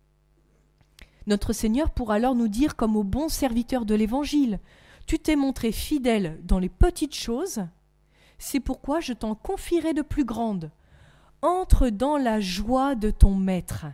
Notre 1.27 1.53
Seigneur 1.53 1.91
pourra 1.91 2.15
alors 2.15 2.35
nous 2.35 2.49
dire, 2.49 2.75
comme 2.77 2.97
au 2.97 3.05
bon 3.05 3.29
serviteur 3.29 3.85
de 3.85 3.95
l'Évangile, 3.95 4.59
Tu 5.07 5.19
t'es 5.19 5.37
montré 5.37 5.73
fidèle 5.73 6.41
dans 6.45 6.61
les 6.61 6.69
petites 6.69 7.15
choses, 7.15 7.65
c'est 8.43 8.59
pourquoi 8.59 8.99
je 8.99 9.13
t'en 9.13 9.37
confierai 9.37 9.95
de 9.95 10.03
plus 10.03 10.25
grandes. 10.25 10.73
Entre 11.43 11.91
dans 11.91 12.17
la 12.17 12.41
joie 12.41 12.97
de 12.97 13.11
ton 13.11 13.37
maître. 13.37 13.87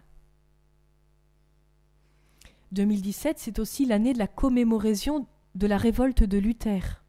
2017, 2.72 3.38
c'est 3.38 3.58
aussi 3.58 3.84
l'année 3.84 4.14
de 4.14 4.18
la 4.18 4.26
commémoration 4.26 5.26
de 5.54 5.66
la 5.66 5.76
révolte 5.76 6.24
de 6.24 6.38
Luther. 6.38 7.04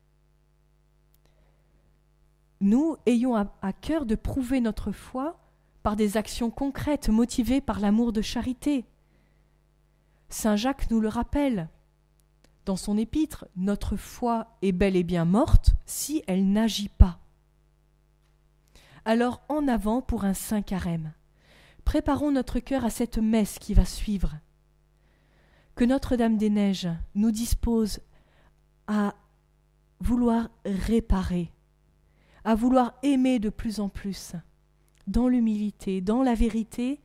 Nous 2.60 2.98
ayons 3.06 3.38
à, 3.38 3.54
à 3.62 3.72
cœur 3.72 4.06
de 4.06 4.16
prouver 4.16 4.60
notre 4.60 4.92
foi 4.92 5.40
par 5.82 5.96
des 5.96 6.18
actions 6.18 6.52
concrètes 6.52 7.08
motivées 7.08 7.62
par 7.62 7.80
l'amour 7.80 8.12
de 8.12 8.22
charité. 8.22 8.86
Saint 10.28 10.58
Jacques 10.58 10.92
nous 10.92 11.00
le 11.00 11.08
rappelle. 11.08 11.70
Dans 12.66 12.76
son 12.76 12.98
épître, 12.98 13.46
notre 13.56 13.96
foi 13.96 14.58
est 14.62 14.74
bel 14.74 14.98
et 14.98 15.04
bien 15.04 15.24
morte 15.24 15.72
si 15.86 16.22
elle 16.28 16.52
n'agit 16.52 16.90
pas. 16.90 17.20
Alors 19.06 19.42
en 19.50 19.68
avant 19.68 20.02
pour 20.02 20.26
un 20.26 20.34
saint 20.34 20.62
carême. 20.62 21.14
Préparons 21.86 22.32
notre 22.32 22.60
cœur 22.60 22.86
à 22.86 22.90
cette 22.90 23.18
messe 23.18 23.58
qui 23.60 23.74
va 23.74 23.86
suivre. 23.86 24.36
Que 25.76 25.86
Notre-Dame 25.86 26.38
des 26.38 26.50
Neiges 26.50 26.90
nous 27.16 27.32
dispose 27.32 28.00
à 28.88 29.16
vouloir 30.00 30.50
réparer, 30.66 31.52
à 32.44 32.56
vouloir 32.56 32.94
aimer 33.04 33.40
de 33.40 33.50
plus 33.50 33.80
en 33.80 33.90
plus, 33.90 34.34
dans 35.08 35.28
l'humilité, 35.28 36.02
dans 36.02 36.22
la 36.22 36.36
vérité, 36.36 37.02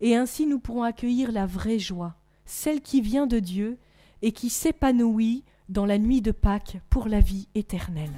et 0.00 0.16
ainsi 0.16 0.46
nous 0.46 0.60
pourrons 0.60 0.82
accueillir 0.82 1.32
la 1.32 1.46
vraie 1.46 1.78
joie, 1.78 2.16
celle 2.44 2.80
qui 2.80 3.00
vient 3.00 3.26
de 3.26 3.38
Dieu 3.38 3.78
et 4.22 4.32
qui 4.32 4.50
s'épanouit 4.50 5.44
dans 5.68 5.86
la 5.86 5.98
nuit 5.98 6.22
de 6.22 6.32
Pâques 6.32 6.78
pour 6.88 7.08
la 7.08 7.20
vie 7.20 7.48
éternelle. 7.54 8.12